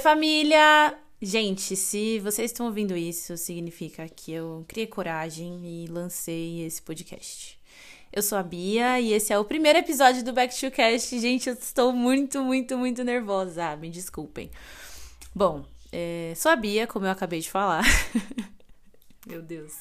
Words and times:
família! 0.00 0.98
Gente, 1.20 1.76
se 1.76 2.18
vocês 2.20 2.50
estão 2.50 2.66
ouvindo 2.66 2.96
isso, 2.96 3.36
significa 3.36 4.08
que 4.08 4.32
eu 4.32 4.64
criei 4.66 4.86
coragem 4.86 5.60
e 5.62 5.86
lancei 5.86 6.62
esse 6.62 6.80
podcast. 6.80 7.60
Eu 8.10 8.22
sou 8.22 8.38
a 8.38 8.42
Bia 8.42 8.98
e 8.98 9.12
esse 9.12 9.32
é 9.32 9.38
o 9.38 9.44
primeiro 9.44 9.78
episódio 9.78 10.24
do 10.24 10.32
Back 10.32 10.58
to 10.58 10.70
Cast. 10.70 11.20
Gente, 11.20 11.50
eu 11.50 11.54
estou 11.54 11.92
muito, 11.92 12.42
muito, 12.42 12.78
muito 12.78 13.04
nervosa. 13.04 13.76
Me 13.76 13.90
desculpem. 13.90 14.50
Bom, 15.34 15.66
é, 15.92 16.32
sou 16.34 16.50
a 16.50 16.56
Bia, 16.56 16.86
como 16.86 17.04
eu 17.04 17.10
acabei 17.10 17.40
de 17.40 17.50
falar. 17.50 17.84
meu 19.28 19.42
Deus. 19.42 19.74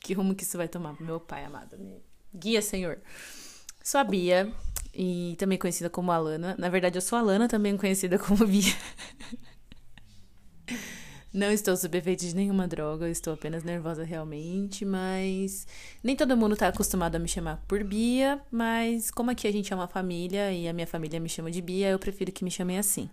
Que 0.00 0.14
rumo 0.14 0.34
que 0.34 0.44
isso 0.44 0.56
vai 0.56 0.66
tomar? 0.66 0.98
Meu 0.98 1.20
pai 1.20 1.44
amado. 1.44 1.76
Guia, 2.34 2.62
Senhor. 2.62 2.98
Sou 3.84 4.00
a 4.00 4.04
Bia 4.04 4.50
e 4.96 5.36
também 5.36 5.58
conhecida 5.58 5.90
como 5.90 6.10
Alana. 6.10 6.54
Na 6.58 6.68
verdade, 6.68 6.96
eu 6.96 7.02
sou 7.02 7.18
Alana, 7.18 7.46
também 7.46 7.76
conhecida 7.76 8.18
como 8.18 8.44
Bia. 8.48 8.72
Não 11.32 11.52
estou 11.52 11.76
sob 11.76 11.98
efeito 11.98 12.24
de 12.24 12.34
nenhuma 12.34 12.66
droga, 12.66 13.10
estou 13.10 13.34
apenas 13.34 13.62
nervosa 13.62 14.02
realmente, 14.02 14.86
mas 14.86 15.66
nem 16.02 16.16
todo 16.16 16.34
mundo 16.34 16.54
está 16.54 16.68
acostumado 16.68 17.16
a 17.16 17.18
me 17.18 17.28
chamar 17.28 17.62
por 17.68 17.84
Bia, 17.84 18.40
mas 18.50 19.10
como 19.10 19.30
aqui 19.30 19.46
a 19.46 19.52
gente 19.52 19.70
é 19.70 19.76
uma 19.76 19.86
família 19.86 20.50
e 20.50 20.66
a 20.66 20.72
minha 20.72 20.86
família 20.86 21.20
me 21.20 21.28
chama 21.28 21.50
de 21.50 21.60
Bia, 21.60 21.90
eu 21.90 21.98
prefiro 21.98 22.32
que 22.32 22.42
me 22.42 22.50
chamem 22.50 22.78
assim. 22.78 23.10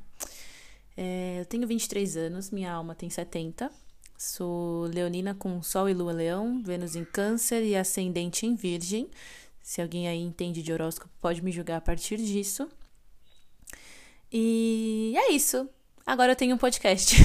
É, 0.96 1.42
eu 1.42 1.46
tenho 1.46 1.68
23 1.68 2.16
anos, 2.16 2.50
minha 2.50 2.72
alma 2.72 2.96
tem 2.96 3.10
70. 3.10 3.70
Sou 4.18 4.86
leonina 4.86 5.34
com 5.34 5.62
Sol 5.62 5.90
e 5.90 5.94
Lua 5.94 6.14
Leão, 6.14 6.64
Vênus 6.64 6.96
em 6.96 7.04
Câncer 7.04 7.62
e 7.62 7.76
Ascendente 7.76 8.46
em 8.46 8.56
Virgem. 8.56 9.10
Se 9.64 9.82
alguém 9.82 10.10
aí 10.10 10.20
entende 10.20 10.62
de 10.62 10.74
horóscopo, 10.74 11.10
pode 11.22 11.42
me 11.42 11.50
julgar 11.50 11.78
a 11.78 11.82
partir 11.82 12.18
disso. 12.18 12.70
E 14.30 15.14
é 15.16 15.32
isso. 15.32 15.70
Agora 16.06 16.34
eu 16.34 16.36
tenho 16.36 16.54
um 16.54 16.58
podcast. 16.58 17.16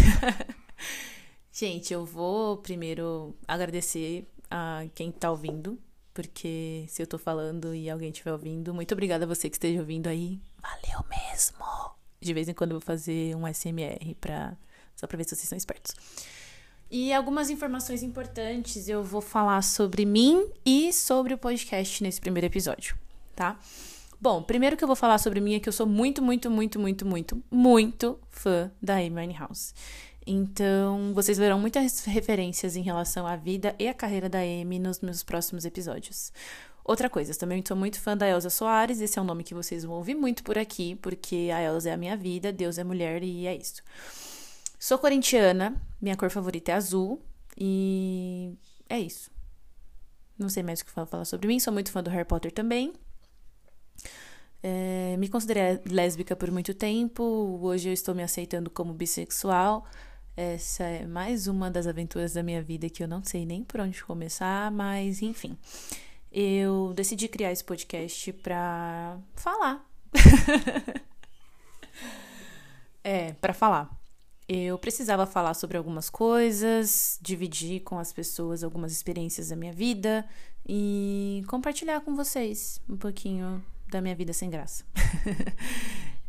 Gente, 1.53 1.93
eu 1.93 2.07
vou 2.07 2.59
primeiro 2.59 3.37
agradecer 3.47 4.31
a 4.49 4.85
quem 4.95 5.11
tá 5.11 5.33
ouvindo, 5.33 5.77
porque 6.15 6.85
se 6.89 7.03
eu 7.03 7.07
tô 7.09 7.19
falando 7.19 7.75
e 7.75 7.91
alguém 7.91 8.11
estiver 8.11 8.31
ouvindo, 8.31 8.73
muito 8.73 8.93
obrigada 8.93 9.25
a 9.25 9.29
você 9.29 9.51
que 9.51 9.57
esteja 9.57 9.81
ouvindo 9.81 10.07
aí. 10.07 10.41
Valeu 10.63 11.05
mesmo! 11.11 11.65
De 12.21 12.33
vez 12.33 12.49
em 12.49 12.55
quando 12.55 12.71
eu 12.71 12.79
vou 12.79 12.87
fazer 12.87 13.35
um 13.35 13.53
SMR 13.53 14.15
pra, 14.21 14.57
só 14.95 15.09
pra 15.09 15.17
ver 15.17 15.25
se 15.25 15.35
vocês 15.35 15.49
são 15.49 15.59
espertos. 15.59 15.93
E 16.91 17.13
algumas 17.13 17.51
informações 17.51 18.03
importantes 18.03 18.89
eu 18.89 19.05
vou 19.05 19.21
falar 19.21 19.63
sobre 19.63 20.07
mim 20.07 20.49
e 20.65 20.91
sobre 20.91 21.35
o 21.35 21.39
podcast 21.39 22.03
nesse 22.03 22.19
primeiro 22.19 22.47
episódio, 22.47 22.97
tá? 23.37 23.59
Bom, 24.19 24.43
primeiro 24.43 24.75
que 24.75 24.83
eu 24.83 24.89
vou 24.89 24.97
falar 24.97 25.19
sobre 25.19 25.39
mim 25.39 25.55
é 25.55 25.61
que 25.61 25.69
eu 25.69 25.73
sou 25.73 25.87
muito, 25.87 26.23
muito, 26.23 26.51
muito, 26.51 26.81
muito, 26.81 27.07
muito, 27.07 27.43
muito 27.51 28.19
fã 28.31 28.71
da 28.83 28.95
Amy 28.95 29.11
Winehouse. 29.11 29.75
Então, 30.27 31.13
vocês 31.15 31.37
verão 31.37 31.61
muitas 31.61 32.05
referências 32.07 32.75
em 32.75 32.83
relação 32.83 33.27
à 33.27 33.37
vida 33.37 33.77
e 33.79 33.87
à 33.87 33.93
carreira 33.93 34.29
da 34.29 34.41
Amy 34.41 34.79
nos 34.79 35.01
meus 35.01 35.23
próximos 35.23 35.67
episódios. 35.67 36.33
Outra 36.83 37.11
coisa, 37.11 37.35
também 37.35 37.63
sou 37.67 37.77
muito 37.77 38.01
fã 38.01 38.17
da 38.17 38.27
Elsa 38.27 38.49
Soares, 38.49 39.03
esse 39.03 39.19
é 39.19 39.23
um 39.23 39.25
nome 39.27 39.45
que 39.45 39.55
vocês 39.55 39.85
vão 39.85 39.97
ouvir 39.97 40.15
muito 40.15 40.43
por 40.43 40.57
aqui, 40.57 40.95
porque 40.97 41.51
a 41.55 41.63
Elsa 41.63 41.91
é 41.91 41.93
a 41.93 41.99
minha 41.99 42.17
vida, 42.17 42.51
Deus 42.51 42.79
é 42.79 42.83
mulher 42.83 43.23
e 43.23 43.47
é 43.47 43.55
isso. 43.55 43.83
Sou 44.79 44.97
corintiana, 44.97 45.75
minha 46.01 46.17
cor 46.17 46.31
favorita 46.31 46.71
é 46.71 46.75
azul 46.75 47.21
e 47.57 48.55
é 48.89 48.99
isso. 49.01 49.29
Não 50.39 50.49
sei 50.49 50.63
mais 50.63 50.81
o 50.81 50.85
que 50.85 50.93
falar 50.93 51.25
sobre 51.25 51.49
mim, 51.49 51.59
sou 51.59 51.73
muito 51.73 51.91
fã 51.91 52.01
do 52.01 52.11
Harry 52.11 52.25
Potter 52.25 52.53
também. 52.53 52.93
É, 54.63 55.17
me 55.19 55.29
considerei 55.29 55.81
lésbica 55.85 56.37
por 56.37 56.51
muito 56.53 56.73
tempo, 56.75 57.59
hoje 57.61 57.89
eu 57.89 57.93
estou 57.93 58.15
me 58.15 58.23
aceitando 58.23 58.71
como 58.71 58.95
bissexual. 58.95 59.85
Essa 60.37 60.85
é 60.85 61.07
mais 61.07 61.49
uma 61.49 61.69
das 61.69 61.89
aventuras 61.89 62.35
da 62.35 62.45
minha 62.45 62.63
vida 62.63 62.89
que 62.89 63.03
eu 63.03 63.09
não 63.09 63.25
sei 63.25 63.45
nem 63.45 63.65
por 63.65 63.81
onde 63.81 64.05
começar, 64.05 64.71
mas 64.71 65.23
enfim. 65.23 65.59
Eu 66.31 66.93
decidi 66.95 67.27
criar 67.27 67.51
esse 67.51 67.65
podcast 67.65 68.33
pra 68.35 69.19
falar. 69.35 69.85
é, 73.03 73.33
pra 73.33 73.53
falar. 73.53 73.91
Eu 74.49 74.79
precisava 74.79 75.27
falar 75.27 75.53
sobre 75.53 75.77
algumas 75.77 76.09
coisas, 76.09 77.19
dividir 77.21 77.81
com 77.81 77.99
as 77.99 78.13
pessoas 78.13 78.65
algumas 78.65 78.93
experiências 78.93 79.51
da 79.51 79.57
minha 79.57 79.73
vida 79.73 80.27
e 80.67 81.45
compartilhar 81.49 82.01
com 82.01 82.17
vocês 82.17 82.81
um 82.89 82.97
pouquinho 82.97 83.63
da 83.91 84.01
minha 84.01 84.15
vida 84.15 84.33
sem 84.33 84.49
graça. 84.49 84.85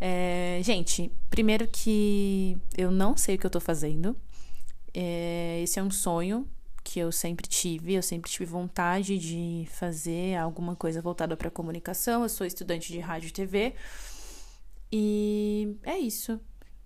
É, 0.02 0.62
gente, 0.63 1.12
primeiro 1.29 1.68
que 1.68 2.58
eu 2.78 2.90
não 2.90 3.18
sei 3.18 3.35
o 3.35 3.38
que 3.38 3.46
eu 3.46 3.50
tô 3.50 3.59
fazendo. 3.59 4.16
É, 4.94 5.59
esse 5.62 5.78
é 5.78 5.84
um 5.84 5.91
sonho 5.91 6.47
que 6.85 7.00
eu 7.00 7.12
sempre 7.12 7.46
tive. 7.46 7.96
Eu 7.96 8.02
sempre 8.02 8.31
tive 8.31 8.46
vontade 8.46 9.18
de 9.18 9.68
fazer 9.72 10.38
alguma 10.38 10.74
coisa 10.74 11.02
voltada 11.02 11.35
para 11.35 11.52
comunicação. 11.52 12.24
Eu 12.24 12.29
sou 12.29 12.47
estudante 12.47 12.94
de 12.94 13.00
rádio 13.00 13.28
e 13.28 13.31
TV. 13.31 13.75
E 14.90 15.75
é 15.84 15.97
isso. 15.97 16.40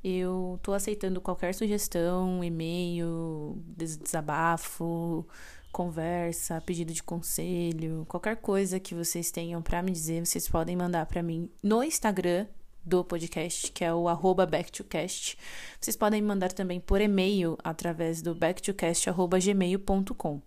Eu 0.04 0.60
tô 0.62 0.74
aceitando 0.74 1.22
qualquer 1.22 1.54
sugestão, 1.54 2.44
e-mail, 2.44 3.62
desabafo, 3.78 5.26
conversa, 5.72 6.62
pedido 6.62 6.94
de 6.94 7.02
conselho, 7.02 8.06
qualquer 8.08 8.38
coisa 8.38 8.80
que 8.80 8.94
vocês 8.94 9.32
tenham 9.32 9.62
para 9.62 9.82
me 9.82 9.92
dizer, 9.92 10.26
vocês 10.26 10.48
podem 10.48 10.76
mandar 10.76 11.06
para 11.06 11.24
mim 11.24 11.50
no 11.64 11.84
Instagram 11.84 12.48
do 12.86 13.04
podcast, 13.04 13.72
que 13.72 13.84
é 13.84 13.92
o 13.94 14.10
arroba 14.10 14.46
backtocast. 14.46 15.38
Vocês 15.80 15.96
podem 15.96 16.22
mandar 16.22 16.52
também 16.52 16.80
por 16.80 17.02
e-mail 17.02 17.58
através 17.64 18.22
do 18.22 18.36
backtocast.gmail.com. 18.36 20.42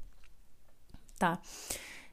Tá? 1.18 1.40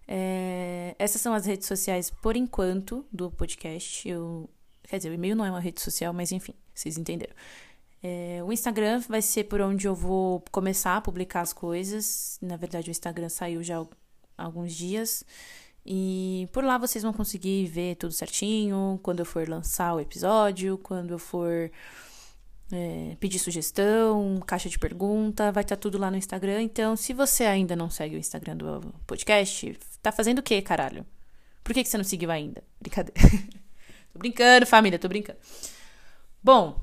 É, 0.07 0.95
essas 0.97 1.21
são 1.21 1.33
as 1.33 1.45
redes 1.45 1.67
sociais 1.67 2.09
por 2.09 2.37
enquanto 2.37 3.05
do 3.11 3.29
podcast. 3.29 4.07
Eu, 4.07 4.49
quer 4.93 4.97
dizer, 4.97 5.09
o 5.09 5.13
e-mail 5.15 5.35
não 5.35 5.43
é 5.43 5.49
uma 5.49 5.59
rede 5.59 5.81
social, 5.81 6.13
mas 6.13 6.31
enfim, 6.31 6.53
vocês 6.71 6.99
entenderam. 6.99 7.33
É, 8.03 8.43
o 8.45 8.53
Instagram 8.53 8.99
vai 9.09 9.23
ser 9.23 9.45
por 9.45 9.59
onde 9.59 9.87
eu 9.87 9.95
vou 9.95 10.43
começar 10.51 10.97
a 10.97 11.01
publicar 11.01 11.41
as 11.41 11.51
coisas. 11.51 12.37
Na 12.39 12.57
verdade, 12.57 12.89
o 12.89 12.91
Instagram 12.91 13.27
saiu 13.27 13.63
já 13.63 13.79
há 14.37 14.43
alguns 14.43 14.75
dias. 14.75 15.23
E 15.83 16.47
por 16.53 16.63
lá 16.63 16.77
vocês 16.77 17.03
vão 17.03 17.11
conseguir 17.11 17.65
ver 17.65 17.95
tudo 17.95 18.13
certinho, 18.13 18.99
quando 19.01 19.21
eu 19.21 19.25
for 19.25 19.49
lançar 19.49 19.95
o 19.95 19.99
episódio, 19.99 20.77
quando 20.77 21.09
eu 21.09 21.19
for 21.19 21.71
é, 22.71 23.17
pedir 23.19 23.39
sugestão, 23.39 24.39
caixa 24.45 24.69
de 24.69 24.77
pergunta, 24.77 25.51
vai 25.51 25.63
estar 25.63 25.75
tá 25.75 25.81
tudo 25.81 25.97
lá 25.97 26.11
no 26.11 26.17
Instagram. 26.17 26.61
Então, 26.61 26.95
se 26.95 27.13
você 27.13 27.45
ainda 27.45 27.75
não 27.75 27.89
segue 27.89 28.15
o 28.15 28.19
Instagram 28.19 28.57
do 28.57 28.93
podcast, 29.07 29.75
tá 30.03 30.11
fazendo 30.11 30.37
o 30.37 30.43
quê, 30.43 30.61
caralho? 30.61 31.03
Por 31.63 31.73
que, 31.73 31.83
que 31.83 31.89
você 31.89 31.97
não 31.97 32.03
seguiu 32.03 32.29
ainda? 32.29 32.63
Brincadeira. 32.79 33.19
tô 34.13 34.19
brincando, 34.19 34.65
família, 34.65 34.99
tô 34.99 35.07
brincando. 35.07 35.39
Bom, 36.41 36.79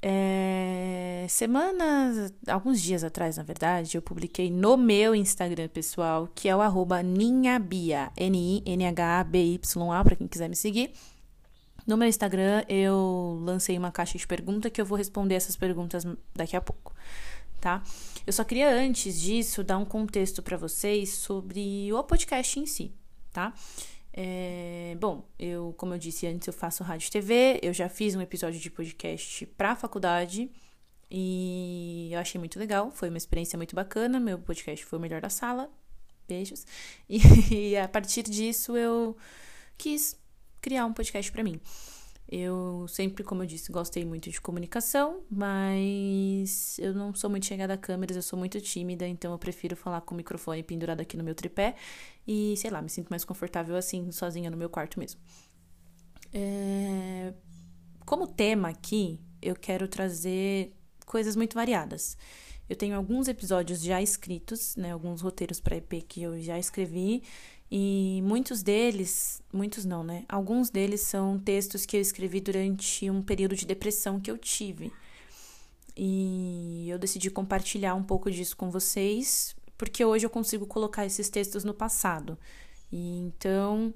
é, 0.00 1.26
semanas, 1.28 2.32
alguns 2.48 2.80
dias 2.80 3.04
atrás, 3.04 3.36
na 3.36 3.42
verdade, 3.42 3.96
eu 3.96 4.02
publiquei 4.02 4.50
no 4.50 4.76
meu 4.76 5.14
Instagram 5.14 5.68
pessoal, 5.68 6.28
que 6.34 6.48
é 6.48 6.56
o 6.56 6.60
arroba 6.60 7.02
ninhabia, 7.02 8.10
N-I-N-H-A-B-Y-A, 8.16 10.04
para 10.04 10.16
quem 10.16 10.26
quiser 10.26 10.48
me 10.48 10.56
seguir. 10.56 10.92
No 11.86 11.96
meu 11.96 12.08
Instagram, 12.08 12.64
eu 12.68 13.40
lancei 13.42 13.76
uma 13.76 13.92
caixa 13.92 14.16
de 14.16 14.26
pergunta 14.26 14.70
que 14.70 14.80
eu 14.80 14.86
vou 14.86 14.96
responder 14.96 15.34
essas 15.34 15.56
perguntas 15.56 16.06
daqui 16.34 16.56
a 16.56 16.60
pouco, 16.60 16.94
tá? 17.60 17.82
Eu 18.26 18.32
só 18.32 18.44
queria, 18.44 18.70
antes 18.72 19.20
disso, 19.20 19.64
dar 19.64 19.78
um 19.78 19.84
contexto 19.84 20.42
para 20.42 20.56
vocês 20.56 21.10
sobre 21.10 21.92
o 21.92 22.02
podcast 22.04 22.58
em 22.58 22.66
si, 22.66 22.92
tá? 23.32 23.52
É, 24.14 24.96
bom, 25.00 25.26
eu, 25.38 25.74
como 25.78 25.94
eu 25.94 25.98
disse 25.98 26.26
antes, 26.26 26.46
eu 26.46 26.52
faço 26.52 26.84
rádio 26.84 27.08
e 27.08 27.10
TV, 27.10 27.60
eu 27.62 27.72
já 27.72 27.88
fiz 27.88 28.14
um 28.14 28.20
episódio 28.20 28.60
de 28.60 28.70
podcast 28.70 29.46
para 29.46 29.72
a 29.72 29.76
faculdade 29.76 30.50
e 31.10 32.10
eu 32.12 32.18
achei 32.18 32.38
muito 32.38 32.58
legal, 32.58 32.90
foi 32.90 33.08
uma 33.08 33.18
experiência 33.18 33.56
muito 33.56 33.74
bacana, 33.74 34.20
meu 34.20 34.38
podcast 34.38 34.84
foi 34.84 34.98
o 34.98 35.02
melhor 35.02 35.20
da 35.20 35.30
sala, 35.30 35.70
beijos. 36.28 36.66
E, 37.08 37.70
e 37.70 37.76
a 37.76 37.88
partir 37.88 38.22
disso 38.24 38.76
eu 38.76 39.16
quis 39.78 40.18
criar 40.60 40.86
um 40.86 40.92
podcast 40.92 41.30
para 41.32 41.42
mim. 41.42 41.60
Eu 42.34 42.88
sempre, 42.88 43.22
como 43.22 43.42
eu 43.42 43.46
disse, 43.46 43.70
gostei 43.70 44.06
muito 44.06 44.30
de 44.30 44.40
comunicação, 44.40 45.22
mas 45.30 46.78
eu 46.78 46.94
não 46.94 47.14
sou 47.14 47.28
muito 47.28 47.44
chegada 47.44 47.74
a 47.74 47.76
câmeras, 47.76 48.16
eu 48.16 48.22
sou 48.22 48.38
muito 48.38 48.58
tímida, 48.58 49.06
então 49.06 49.32
eu 49.32 49.38
prefiro 49.38 49.76
falar 49.76 50.00
com 50.00 50.14
o 50.14 50.16
microfone 50.16 50.62
pendurado 50.62 51.02
aqui 51.02 51.14
no 51.14 51.22
meu 51.22 51.34
tripé 51.34 51.74
e, 52.26 52.54
sei 52.56 52.70
lá, 52.70 52.80
me 52.80 52.88
sinto 52.88 53.10
mais 53.10 53.22
confortável 53.22 53.76
assim, 53.76 54.10
sozinha 54.10 54.50
no 54.50 54.56
meu 54.56 54.70
quarto 54.70 54.98
mesmo. 54.98 55.20
É... 56.32 57.34
Como 58.06 58.26
tema 58.26 58.70
aqui, 58.70 59.20
eu 59.42 59.54
quero 59.54 59.86
trazer 59.86 60.72
coisas 61.04 61.36
muito 61.36 61.52
variadas. 61.52 62.16
Eu 62.66 62.76
tenho 62.76 62.96
alguns 62.96 63.28
episódios 63.28 63.82
já 63.82 64.00
escritos, 64.00 64.74
né, 64.76 64.92
alguns 64.92 65.20
roteiros 65.20 65.60
para 65.60 65.76
EP 65.76 66.02
que 66.08 66.22
eu 66.22 66.40
já 66.40 66.58
escrevi 66.58 67.22
e 67.74 68.20
muitos 68.22 68.62
deles, 68.62 69.42
muitos 69.50 69.86
não, 69.86 70.04
né? 70.04 70.26
Alguns 70.28 70.68
deles 70.68 71.00
são 71.00 71.38
textos 71.38 71.86
que 71.86 71.96
eu 71.96 72.02
escrevi 72.02 72.38
durante 72.38 73.08
um 73.08 73.22
período 73.22 73.56
de 73.56 73.64
depressão 73.64 74.20
que 74.20 74.30
eu 74.30 74.36
tive. 74.36 74.92
e 75.96 76.86
eu 76.88 76.98
decidi 76.98 77.30
compartilhar 77.30 77.94
um 77.94 78.02
pouco 78.02 78.30
disso 78.30 78.56
com 78.56 78.70
vocês, 78.70 79.54
porque 79.76 80.04
hoje 80.04 80.26
eu 80.26 80.30
consigo 80.30 80.66
colocar 80.66 81.06
esses 81.06 81.28
textos 81.30 81.64
no 81.64 81.74
passado. 81.74 82.38
E 82.90 83.18
então 83.20 83.94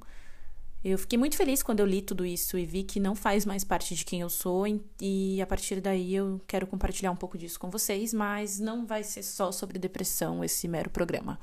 eu 0.85 0.99
fiquei 0.99 1.19
muito 1.19 1.37
feliz 1.37 1.63
quando 1.63 1.81
eu 1.81 1.87
li 1.87 2.01
tudo 2.03 2.25
isso 2.25 2.57
e 2.59 2.65
vi 2.65 2.83
que 2.83 3.01
não 3.01 3.15
faz 3.15 3.45
mais 3.45 3.65
parte 3.65 3.95
de 3.95 4.05
quem 4.05 4.21
eu 4.21 4.31
sou, 4.31 4.65
e 5.01 5.41
a 5.43 5.47
partir 5.47 5.81
daí 5.81 6.15
eu 6.15 6.41
quero 6.47 6.67
compartilhar 6.67 7.11
um 7.11 7.17
pouco 7.17 7.37
disso 7.37 7.59
com 7.59 7.71
vocês, 7.71 8.15
mas 8.15 8.59
não 8.59 8.87
vai 8.87 9.03
ser 9.03 9.23
só 9.23 9.53
sobre 9.53 9.79
depressão 9.79 10.45
esse 10.45 10.69
mero 10.69 10.91
programa. 10.91 11.39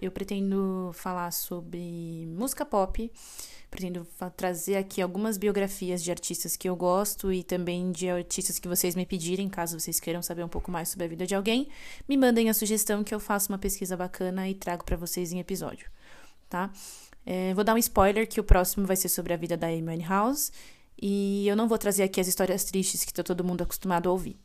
Eu 0.00 0.10
pretendo 0.10 0.90
falar 0.92 1.30
sobre 1.30 2.26
música 2.26 2.64
pop, 2.64 3.10
pretendo 3.70 4.06
trazer 4.36 4.76
aqui 4.76 5.00
algumas 5.00 5.36
biografias 5.36 6.02
de 6.02 6.10
artistas 6.10 6.56
que 6.56 6.68
eu 6.68 6.76
gosto 6.76 7.32
e 7.32 7.42
também 7.42 7.90
de 7.90 8.08
artistas 8.08 8.58
que 8.58 8.68
vocês 8.68 8.94
me 8.94 9.06
pedirem, 9.06 9.48
caso 9.48 9.78
vocês 9.78 9.98
queiram 9.98 10.22
saber 10.22 10.44
um 10.44 10.48
pouco 10.48 10.70
mais 10.70 10.88
sobre 10.88 11.06
a 11.06 11.08
vida 11.08 11.26
de 11.26 11.34
alguém, 11.34 11.68
me 12.08 12.16
mandem 12.16 12.48
a 12.48 12.54
sugestão 12.54 13.02
que 13.02 13.14
eu 13.14 13.20
faço 13.20 13.50
uma 13.50 13.58
pesquisa 13.58 13.96
bacana 13.96 14.48
e 14.48 14.54
trago 14.54 14.84
para 14.84 14.96
vocês 14.96 15.32
em 15.32 15.38
episódio, 15.38 15.90
tá? 16.48 16.70
É, 17.26 17.54
vou 17.54 17.64
dar 17.64 17.74
um 17.74 17.78
spoiler 17.78 18.28
que 18.28 18.38
o 18.38 18.44
próximo 18.44 18.86
vai 18.86 18.96
ser 18.96 19.08
sobre 19.08 19.32
a 19.32 19.36
vida 19.36 19.56
da 19.56 19.68
Amy 19.68 20.04
House 20.04 20.52
e 21.00 21.48
eu 21.48 21.56
não 21.56 21.66
vou 21.66 21.78
trazer 21.78 22.02
aqui 22.02 22.20
as 22.20 22.28
histórias 22.28 22.64
tristes 22.64 23.04
que 23.04 23.12
tá 23.12 23.22
todo 23.22 23.42
mundo 23.42 23.62
acostumado 23.62 24.08
a 24.08 24.12
ouvir, 24.12 24.36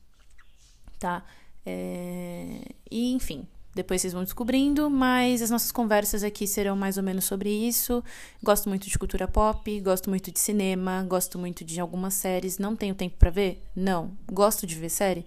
tá? 0.98 1.24
É, 1.66 2.62
e 2.90 3.12
enfim, 3.12 3.48
depois 3.80 4.02
vocês 4.02 4.12
vão 4.12 4.24
descobrindo, 4.24 4.90
mas 4.90 5.42
as 5.42 5.50
nossas 5.50 5.72
conversas 5.72 6.22
aqui 6.22 6.46
serão 6.46 6.76
mais 6.76 6.98
ou 6.98 7.04
menos 7.04 7.24
sobre 7.24 7.50
isso. 7.50 8.04
Gosto 8.44 8.68
muito 8.68 8.90
de 8.90 9.00
cultura 9.00 9.26
pop, 9.26 9.80
gosto 9.80 10.10
muito 10.10 10.32
de 10.32 10.40
cinema, 10.40 11.04
gosto 11.08 11.40
muito 11.40 11.64
de 11.64 11.80
algumas 11.80 12.14
séries. 12.14 12.58
Não 12.58 12.76
tenho 12.76 12.94
tempo 12.94 13.16
para 13.18 13.30
ver? 13.30 13.64
Não. 13.74 14.12
Gosto 14.30 14.68
de 14.68 14.76
ver 14.76 14.90
série? 14.90 15.26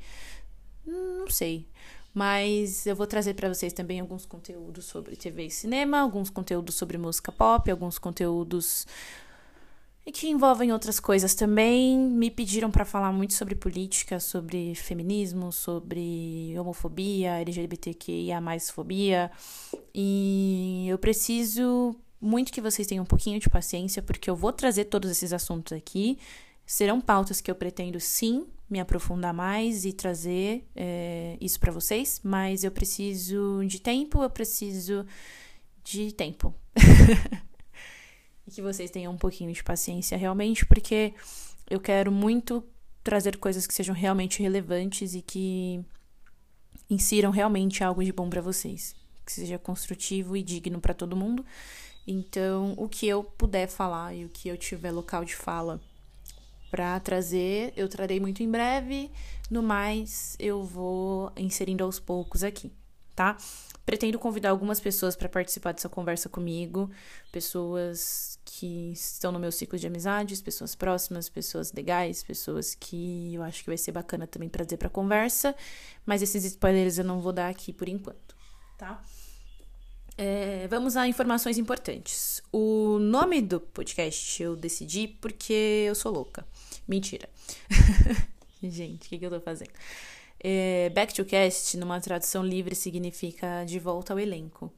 Não 0.86 1.30
sei. 1.30 1.66
Mas 2.12 2.86
eu 2.86 2.94
vou 2.94 3.06
trazer 3.06 3.32
para 3.32 3.48
vocês 3.48 3.72
também 3.72 3.98
alguns 3.98 4.26
conteúdos 4.26 4.84
sobre 4.84 5.16
TV 5.16 5.46
e 5.46 5.50
cinema, 5.50 5.98
alguns 5.98 6.28
conteúdos 6.28 6.74
sobre 6.74 6.98
música 6.98 7.32
pop, 7.32 7.70
alguns 7.70 7.98
conteúdos 7.98 8.86
que 10.10 10.28
envolvem 10.28 10.72
outras 10.72 10.98
coisas 10.98 11.34
também. 11.34 11.96
Me 11.96 12.30
pediram 12.30 12.70
para 12.70 12.84
falar 12.84 13.12
muito 13.12 13.34
sobre 13.34 13.54
política, 13.54 14.18
sobre 14.18 14.74
feminismo, 14.74 15.52
sobre 15.52 16.54
homofobia, 16.58 17.40
LGBTQIA 17.40 18.40
fobia. 18.72 19.30
E 19.94 20.86
eu 20.88 20.98
preciso 20.98 21.94
muito 22.20 22.52
que 22.52 22.60
vocês 22.60 22.86
tenham 22.86 23.02
um 23.02 23.06
pouquinho 23.06 23.38
de 23.38 23.48
paciência, 23.48 24.02
porque 24.02 24.28
eu 24.28 24.34
vou 24.34 24.52
trazer 24.52 24.86
todos 24.86 25.10
esses 25.10 25.32
assuntos 25.32 25.72
aqui. 25.72 26.18
Serão 26.66 27.00
pautas 27.00 27.40
que 27.40 27.50
eu 27.50 27.54
pretendo 27.54 28.00
sim 28.00 28.46
me 28.68 28.80
aprofundar 28.80 29.34
mais 29.34 29.84
e 29.84 29.92
trazer 29.92 30.66
é, 30.74 31.36
isso 31.40 31.60
para 31.60 31.70
vocês, 31.70 32.20
mas 32.24 32.64
eu 32.64 32.70
preciso 32.70 33.62
de 33.66 33.80
tempo, 33.80 34.22
eu 34.22 34.30
preciso 34.30 35.04
de 35.84 36.12
tempo. 36.12 36.54
e 38.46 38.50
que 38.50 38.62
vocês 38.62 38.90
tenham 38.90 39.12
um 39.12 39.18
pouquinho 39.18 39.52
de 39.52 39.62
paciência 39.62 40.16
realmente, 40.16 40.66
porque 40.66 41.14
eu 41.68 41.80
quero 41.80 42.10
muito 42.10 42.64
trazer 43.02 43.36
coisas 43.36 43.66
que 43.66 43.74
sejam 43.74 43.94
realmente 43.94 44.42
relevantes 44.42 45.14
e 45.14 45.22
que 45.22 45.84
insiram 46.88 47.30
realmente 47.30 47.82
algo 47.82 48.04
de 48.04 48.12
bom 48.12 48.28
para 48.28 48.40
vocês, 48.40 48.94
que 49.24 49.32
seja 49.32 49.58
construtivo 49.58 50.36
e 50.36 50.42
digno 50.42 50.80
para 50.80 50.94
todo 50.94 51.16
mundo. 51.16 51.44
Então, 52.06 52.74
o 52.76 52.88
que 52.88 53.06
eu 53.06 53.22
puder 53.22 53.68
falar 53.68 54.14
e 54.14 54.24
o 54.24 54.28
que 54.28 54.48
eu 54.48 54.56
tiver 54.56 54.90
local 54.90 55.24
de 55.24 55.34
fala 55.34 55.80
para 56.70 56.98
trazer, 57.00 57.72
eu 57.76 57.88
trarei 57.88 58.18
muito 58.18 58.42
em 58.42 58.50
breve. 58.50 59.10
No 59.50 59.62
mais, 59.62 60.36
eu 60.38 60.64
vou 60.64 61.30
inserindo 61.36 61.84
aos 61.84 62.00
poucos 62.00 62.42
aqui, 62.42 62.72
tá? 63.14 63.36
Pretendo 63.84 64.18
convidar 64.18 64.50
algumas 64.50 64.78
pessoas 64.78 65.16
para 65.16 65.28
participar 65.28 65.72
dessa 65.72 65.88
conversa 65.88 66.28
comigo, 66.28 66.90
pessoas 67.32 68.38
que 68.44 68.92
estão 68.92 69.32
no 69.32 69.40
meu 69.40 69.50
ciclo 69.50 69.78
de 69.78 69.86
amizades, 69.86 70.40
pessoas 70.40 70.74
próximas, 70.74 71.28
pessoas 71.28 71.72
legais, 71.72 72.22
pessoas 72.22 72.74
que 72.74 73.34
eu 73.34 73.42
acho 73.42 73.64
que 73.64 73.70
vai 73.70 73.76
ser 73.76 73.92
bacana 73.92 74.26
também 74.26 74.48
trazer 74.48 74.76
para 74.76 74.88
conversa, 74.88 75.54
mas 76.06 76.22
esses 76.22 76.44
spoilers 76.44 76.98
eu 76.98 77.04
não 77.04 77.20
vou 77.20 77.32
dar 77.32 77.48
aqui 77.48 77.72
por 77.72 77.88
enquanto, 77.88 78.36
tá? 78.78 79.02
É, 80.16 80.68
vamos 80.68 80.96
a 80.96 81.08
informações 81.08 81.58
importantes. 81.58 82.42
O 82.52 82.98
nome 82.98 83.40
do 83.40 83.58
podcast 83.58 84.42
eu 84.42 84.54
decidi 84.54 85.08
porque 85.08 85.86
eu 85.88 85.94
sou 85.94 86.12
louca. 86.12 86.46
Mentira. 86.86 87.28
Gente, 88.62 89.06
o 89.06 89.08
que, 89.08 89.18
que 89.18 89.26
eu 89.26 89.30
tô 89.30 89.40
fazendo? 89.40 89.72
É, 90.44 90.90
back 90.90 91.14
to 91.14 91.24
cast, 91.24 91.76
numa 91.76 92.00
tradução 92.00 92.44
livre, 92.44 92.74
significa 92.74 93.64
de 93.64 93.78
volta 93.78 94.12
ao 94.12 94.18
elenco. 94.18 94.72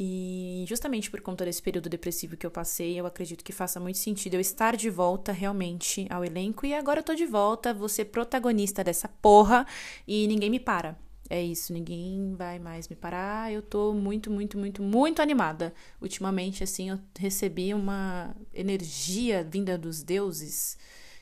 E 0.00 0.64
justamente 0.68 1.10
por 1.10 1.20
conta 1.20 1.44
desse 1.44 1.60
período 1.60 1.88
depressivo 1.88 2.36
que 2.36 2.46
eu 2.46 2.52
passei, 2.52 2.98
eu 2.98 3.04
acredito 3.04 3.44
que 3.44 3.52
faça 3.52 3.80
muito 3.80 3.98
sentido 3.98 4.34
eu 4.34 4.40
estar 4.40 4.76
de 4.76 4.88
volta 4.88 5.32
realmente 5.32 6.06
ao 6.08 6.24
elenco. 6.24 6.64
E 6.64 6.72
agora 6.72 7.00
eu 7.00 7.04
tô 7.04 7.14
de 7.16 7.26
volta, 7.26 7.74
vou 7.74 7.88
ser 7.88 8.04
protagonista 8.06 8.84
dessa 8.84 9.08
porra 9.08 9.66
e 10.06 10.28
ninguém 10.28 10.50
me 10.50 10.60
para. 10.60 10.96
É 11.28 11.42
isso, 11.42 11.72
ninguém 11.72 12.34
vai 12.36 12.60
mais 12.60 12.88
me 12.88 12.94
parar. 12.94 13.52
Eu 13.52 13.60
tô 13.60 13.92
muito, 13.92 14.30
muito, 14.30 14.56
muito, 14.56 14.82
muito 14.82 15.20
animada. 15.20 15.74
Ultimamente, 16.00 16.62
assim, 16.62 16.90
eu 16.90 16.98
recebi 17.18 17.74
uma 17.74 18.34
energia 18.54 19.42
vinda 19.42 19.76
dos 19.76 20.02
deuses 20.02 20.78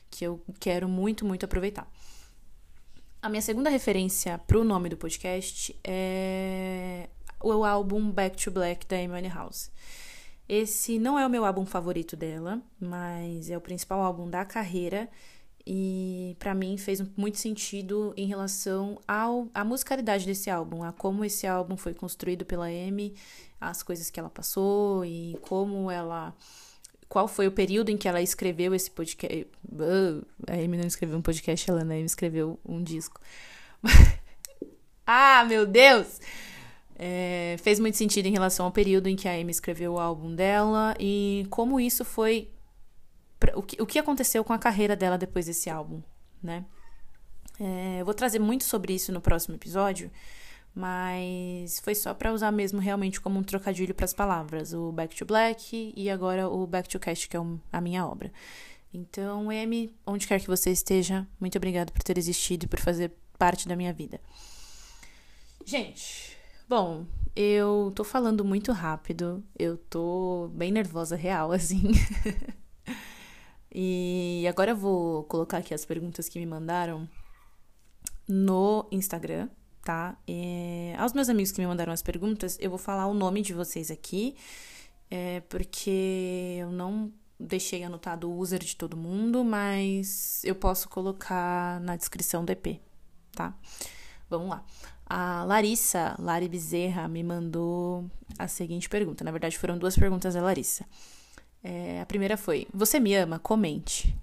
que 0.09 0.23
eu 0.23 0.39
quero 0.59 0.87
muito, 0.87 1.25
muito 1.25 1.43
aproveitar. 1.45 1.91
A 3.27 3.29
minha 3.29 3.41
segunda 3.41 3.69
referência 3.69 4.37
pro 4.47 4.63
nome 4.63 4.87
do 4.87 4.95
podcast 4.95 5.77
é 5.83 7.09
o 7.43 7.65
álbum 7.65 8.09
Back 8.09 8.41
to 8.41 8.49
Black 8.49 8.87
da 8.87 8.95
Amy 8.95 9.27
House. 9.27 9.69
Esse 10.47 10.97
não 10.97 11.19
é 11.19 11.27
o 11.27 11.29
meu 11.29 11.43
álbum 11.43 11.65
favorito 11.65 12.15
dela, 12.15 12.61
mas 12.79 13.49
é 13.49 13.57
o 13.57 13.59
principal 13.59 14.01
álbum 14.01 14.29
da 14.29 14.45
carreira 14.45 15.09
e 15.65 16.37
para 16.39 16.55
mim 16.55 16.77
fez 16.77 17.03
muito 17.17 17.37
sentido 17.37 18.13
em 18.15 18.27
relação 18.27 18.97
ao, 19.05 19.49
à 19.53 19.65
musicalidade 19.65 20.25
desse 20.25 20.49
álbum, 20.49 20.81
a 20.81 20.93
como 20.93 21.25
esse 21.25 21.45
álbum 21.45 21.75
foi 21.75 21.93
construído 21.93 22.45
pela 22.45 22.67
Amy, 22.67 23.13
as 23.59 23.83
coisas 23.83 24.09
que 24.09 24.21
ela 24.21 24.29
passou 24.29 25.03
e 25.03 25.37
como 25.41 25.91
ela 25.91 26.33
qual 27.09 27.27
foi 27.27 27.47
o 27.47 27.51
período 27.51 27.89
em 27.89 27.97
que 27.97 28.07
ela 28.07 28.21
escreveu 28.21 28.73
esse 28.73 28.91
podcast. 28.91 29.47
a 30.47 30.53
Amy 30.53 30.77
não 30.77 30.87
escreveu 30.87 31.17
um 31.17 31.21
podcast, 31.21 31.69
ela 31.69 31.83
né, 31.83 31.99
escreveu 32.01 32.59
um 32.65 32.83
disco. 32.83 33.19
ah, 35.05 35.45
meu 35.45 35.65
Deus! 35.65 36.19
É, 36.99 37.55
fez 37.59 37.79
muito 37.79 37.95
sentido 37.95 38.25
em 38.25 38.31
relação 38.31 38.65
ao 38.65 38.71
período 38.71 39.07
em 39.07 39.15
que 39.15 39.27
a 39.27 39.33
Amy 39.33 39.51
escreveu 39.51 39.93
o 39.93 39.99
álbum 39.99 40.33
dela 40.33 40.95
e 40.99 41.45
como 41.49 41.79
isso 41.79 42.03
foi 42.03 42.49
o 43.53 43.61
que, 43.61 43.79
o 43.81 43.85
que 43.85 43.99
aconteceu 43.99 44.43
com 44.43 44.51
a 44.51 44.57
carreira 44.57 44.95
dela 44.95 45.15
depois 45.15 45.45
desse 45.45 45.69
álbum, 45.69 46.01
né? 46.41 46.65
É, 47.59 48.01
eu 48.01 48.05
vou 48.05 48.13
trazer 48.13 48.39
muito 48.39 48.63
sobre 48.63 48.93
isso 48.93 49.11
no 49.11 49.21
próximo 49.21 49.55
episódio, 49.55 50.11
mas 50.77 51.79
foi 51.79 51.95
só 51.95 52.13
para 52.13 52.31
usar 52.31 52.51
mesmo 52.51 52.79
realmente 52.79 53.19
como 53.19 53.39
um 53.39 53.43
trocadilho 53.43 53.95
para 53.95 54.05
as 54.05 54.13
palavras, 54.13 54.73
o 54.73 54.91
Back 54.91 55.15
to 55.15 55.25
Black 55.25 55.91
e 55.97 56.07
agora 56.07 56.47
o 56.47 56.67
Back 56.67 56.87
to 56.87 56.99
Cast, 56.99 57.27
que 57.27 57.35
é 57.35 57.39
a 57.71 57.81
minha 57.81 58.05
obra. 58.05 58.31
Então, 58.93 59.51
M, 59.51 59.91
onde 60.05 60.27
quer 60.27 60.39
que 60.39 60.45
você 60.45 60.69
esteja, 60.69 61.27
muito 61.39 61.57
obrigado 61.57 61.91
por 61.91 62.03
ter 62.03 62.15
existido 62.15 62.65
e 62.65 62.67
por 62.67 62.79
fazer 62.79 63.11
parte 63.39 63.67
da 63.67 63.75
minha 63.75 63.91
vida. 63.91 64.21
Gente, 65.65 66.37
bom, 66.69 67.07
eu 67.35 67.91
tô 67.95 68.03
falando 68.03 68.45
muito 68.45 68.71
rápido, 68.71 69.43
eu 69.57 69.77
tô 69.77 70.51
bem 70.53 70.71
nervosa 70.71 71.15
real, 71.15 71.51
assim. 71.53 71.91
E 73.73 74.45
agora 74.47 74.71
eu 74.71 74.77
vou 74.77 75.23
colocar 75.23 75.57
aqui 75.57 75.73
as 75.73 75.85
perguntas 75.85 76.29
que 76.29 76.37
me 76.37 76.45
mandaram 76.45 77.09
no 78.27 78.87
Instagram, 78.91 79.49
tá? 79.87 80.17
É, 80.27 80.93
aos 80.97 81.13
meus 81.13 81.29
amigos 81.29 81.49
que 81.53 81.61
me 81.61 81.65
mandaram 81.65 81.93
as 81.93 82.01
perguntas, 82.01 82.57
eu 82.59 82.69
vou 82.69 82.77
falar 82.77 83.07
o 83.07 83.13
nome 83.13 83.41
de 83.41 83.53
vocês 83.53 83.89
aqui, 83.89 84.35
é, 85.09 85.39
porque 85.47 86.57
eu 86.59 86.69
não 86.69 87.09
deixei 87.39 87.85
anotado 87.85 88.29
o 88.29 88.37
user 88.37 88.59
de 88.59 88.75
todo 88.75 88.97
mundo, 88.97 89.45
mas 89.45 90.43
eu 90.43 90.55
posso 90.55 90.89
colocar 90.89 91.79
na 91.79 91.95
descrição 91.95 92.43
do 92.43 92.51
EP, 92.51 92.81
tá? 93.31 93.55
Vamos 94.29 94.49
lá. 94.49 94.65
A 95.05 95.45
Larissa, 95.45 96.17
Lari 96.19 96.49
Bezerra, 96.49 97.07
me 97.07 97.23
mandou 97.23 98.11
a 98.37 98.45
seguinte 98.45 98.89
pergunta. 98.89 99.23
Na 99.23 99.31
verdade, 99.31 99.57
foram 99.57 99.77
duas 99.77 99.95
perguntas 99.95 100.33
da 100.33 100.41
Larissa. 100.41 100.85
É, 101.63 102.01
a 102.01 102.05
primeira 102.05 102.35
foi: 102.35 102.67
Você 102.73 102.99
me 102.99 103.15
ama? 103.15 103.39
Comente. 103.39 104.13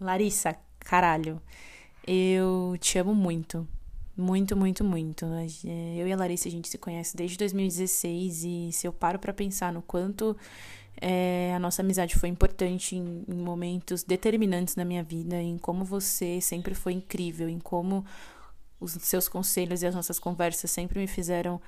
Larissa, 0.00 0.56
caralho. 0.80 1.40
Eu 2.04 2.76
te 2.80 2.98
amo 2.98 3.14
muito. 3.14 3.64
Muito, 4.20 4.54
muito, 4.54 4.84
muito. 4.84 5.24
Eu 5.96 6.06
e 6.06 6.12
a 6.12 6.16
Larissa, 6.16 6.46
a 6.46 6.50
gente 6.50 6.68
se 6.68 6.76
conhece 6.76 7.16
desde 7.16 7.38
2016 7.38 8.44
e 8.44 8.70
se 8.70 8.86
eu 8.86 8.92
paro 8.92 9.18
para 9.18 9.32
pensar 9.32 9.72
no 9.72 9.82
quanto 9.82 10.36
É, 11.00 11.54
a 11.56 11.60
nossa 11.60 11.82
amizade 11.82 12.16
foi 12.16 12.28
importante 12.30 12.96
em, 12.96 13.24
em 13.28 13.34
momentos 13.36 14.04
determinantes 14.04 14.76
na 14.76 14.84
minha 14.84 15.02
vida, 15.04 15.36
em 15.42 15.58
como 15.58 15.84
você 15.84 16.40
sempre 16.40 16.74
foi 16.74 16.94
incrível, 16.94 17.48
em 17.48 17.58
como 17.60 18.04
os 18.80 18.92
seus 19.02 19.28
conselhos 19.28 19.82
e 19.82 19.86
as 19.86 19.94
nossas 19.94 20.18
conversas 20.18 20.70
sempre 20.70 20.98
me 21.00 21.06
fizeram 21.08 21.60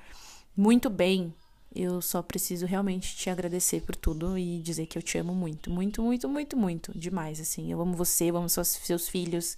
muito 0.57 0.89
bem. 0.89 1.33
Eu 1.75 2.01
só 2.01 2.21
preciso 2.21 2.65
realmente 2.67 3.15
te 3.15 3.29
agradecer 3.29 3.81
por 3.81 3.95
tudo 3.95 4.37
e 4.37 4.61
dizer 4.61 4.87
que 4.87 4.97
eu 4.97 5.01
te 5.03 5.17
amo 5.17 5.33
muito, 5.35 5.71
muito, 5.71 6.01
muito, 6.03 6.29
muito, 6.29 6.57
muito, 6.57 6.97
demais, 6.97 7.39
assim. 7.41 7.71
Eu 7.71 7.81
amo 7.81 7.95
você, 7.95 8.25
eu 8.31 8.37
amo 8.37 8.49
seus, 8.49 8.69
seus 8.69 9.09
filhos 9.09 9.57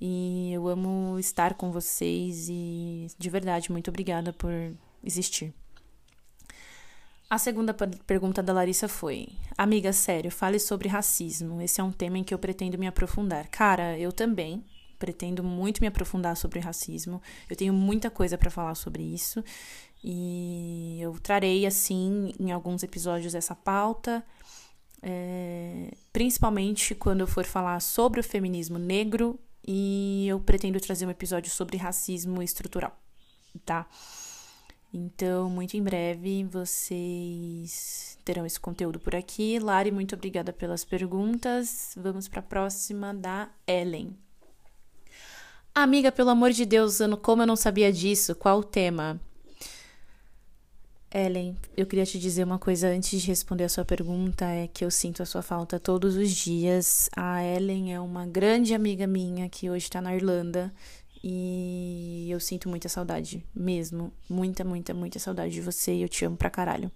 e 0.00 0.52
eu 0.52 0.68
amo 0.68 1.18
estar 1.18 1.54
com 1.54 1.70
vocês 1.70 2.48
e 2.48 3.08
de 3.18 3.30
verdade, 3.30 3.72
muito 3.72 3.88
obrigada 3.88 4.32
por 4.32 4.52
existir. 5.02 5.52
A 7.30 7.36
segunda 7.36 7.74
pergunta 7.74 8.42
da 8.42 8.52
Larissa 8.52 8.88
foi: 8.88 9.28
Amiga, 9.56 9.92
sério, 9.92 10.30
fale 10.30 10.58
sobre 10.58 10.88
racismo. 10.88 11.60
Esse 11.60 11.80
é 11.80 11.84
um 11.84 11.92
tema 11.92 12.16
em 12.16 12.24
que 12.24 12.32
eu 12.32 12.38
pretendo 12.38 12.78
me 12.78 12.86
aprofundar. 12.86 13.48
Cara, 13.48 13.98
eu 13.98 14.10
também 14.12 14.64
pretendo 14.98 15.44
muito 15.44 15.80
me 15.80 15.86
aprofundar 15.86 16.36
sobre 16.36 16.58
racismo. 16.58 17.20
Eu 17.48 17.54
tenho 17.54 17.72
muita 17.72 18.10
coisa 18.10 18.38
para 18.38 18.50
falar 18.50 18.74
sobre 18.74 19.02
isso 19.02 19.44
e 20.02 20.98
eu 21.00 21.18
trarei 21.20 21.66
assim 21.66 22.32
em 22.38 22.50
alguns 22.50 22.82
episódios 22.82 23.34
essa 23.34 23.54
pauta, 23.54 24.24
é, 25.02 25.92
principalmente 26.12 26.94
quando 26.94 27.20
eu 27.20 27.26
for 27.26 27.44
falar 27.44 27.80
sobre 27.80 28.20
o 28.20 28.24
feminismo 28.24 28.78
negro 28.78 29.38
e 29.70 30.26
eu 30.26 30.40
pretendo 30.40 30.80
trazer 30.80 31.04
um 31.04 31.10
episódio 31.10 31.50
sobre 31.50 31.76
racismo 31.76 32.42
estrutural, 32.42 32.98
tá? 33.66 33.86
Então, 34.94 35.50
muito 35.50 35.76
em 35.76 35.82
breve 35.82 36.42
vocês 36.44 38.18
terão 38.24 38.46
esse 38.46 38.58
conteúdo 38.58 38.98
por 38.98 39.14
aqui. 39.14 39.58
Lari, 39.58 39.90
muito 39.90 40.14
obrigada 40.14 40.54
pelas 40.54 40.86
perguntas. 40.86 41.92
Vamos 41.98 42.28
para 42.28 42.40
a 42.40 42.42
próxima 42.42 43.12
da 43.12 43.50
Ellen. 43.66 44.16
Amiga, 45.74 46.10
pelo 46.10 46.30
amor 46.30 46.50
de 46.52 46.64
Deus, 46.64 46.98
como 47.20 47.42
eu 47.42 47.46
não 47.46 47.54
sabia 47.54 47.92
disso? 47.92 48.34
Qual 48.34 48.60
o 48.60 48.64
tema? 48.64 49.20
Ellen, 51.10 51.56
eu 51.74 51.86
queria 51.86 52.04
te 52.04 52.18
dizer 52.18 52.44
uma 52.44 52.58
coisa 52.58 52.88
antes 52.88 53.20
de 53.20 53.26
responder 53.26 53.64
a 53.64 53.68
sua 53.68 53.84
pergunta, 53.84 54.44
é 54.44 54.68
que 54.68 54.84
eu 54.84 54.90
sinto 54.90 55.22
a 55.22 55.26
sua 55.26 55.40
falta 55.40 55.80
todos 55.80 56.16
os 56.16 56.30
dias. 56.30 57.08
A 57.16 57.42
Ellen 57.42 57.94
é 57.94 58.00
uma 58.00 58.26
grande 58.26 58.74
amiga 58.74 59.06
minha 59.06 59.48
que 59.48 59.70
hoje 59.70 59.86
está 59.86 60.02
na 60.02 60.14
Irlanda 60.14 60.72
e 61.24 62.28
eu 62.30 62.38
sinto 62.38 62.68
muita 62.68 62.90
saudade, 62.90 63.42
mesmo. 63.54 64.12
Muita, 64.28 64.64
muita, 64.64 64.92
muita 64.92 65.18
saudade 65.18 65.54
de 65.54 65.62
você 65.62 65.94
e 65.94 66.02
eu 66.02 66.08
te 66.08 66.26
amo 66.26 66.36
pra 66.36 66.50
caralho. 66.50 66.92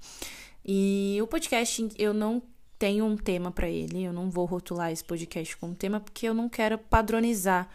E 0.65 1.19
o 1.23 1.27
podcast, 1.27 1.89
eu 1.97 2.13
não 2.13 2.43
tenho 2.79 3.07
um 3.07 3.17
tema 3.17 3.51
para 3.51 3.69
ele, 3.69 4.05
eu 4.05 4.13
não 4.13 4.29
vou 4.29 4.45
rotular 4.45 4.93
esse 4.93 5.05
podcast 5.05 5.57
como 5.57 5.75
tema 5.75 6.01
porque 6.01 6.29
eu 6.29 6.35
não 6.35 6.51
quero 6.51 6.77
padronizar. 6.77 7.69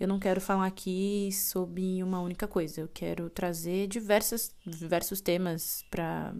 Eu 0.00 0.08
não 0.08 0.18
quero 0.18 0.40
falar 0.40 0.66
aqui 0.66 1.30
sobre 1.30 2.02
uma 2.02 2.20
única 2.20 2.48
coisa. 2.48 2.80
Eu 2.80 2.88
quero 2.88 3.28
trazer 3.28 3.86
diversas, 3.86 4.50
diversos 4.66 5.20
temas 5.20 5.84
para 5.90 6.34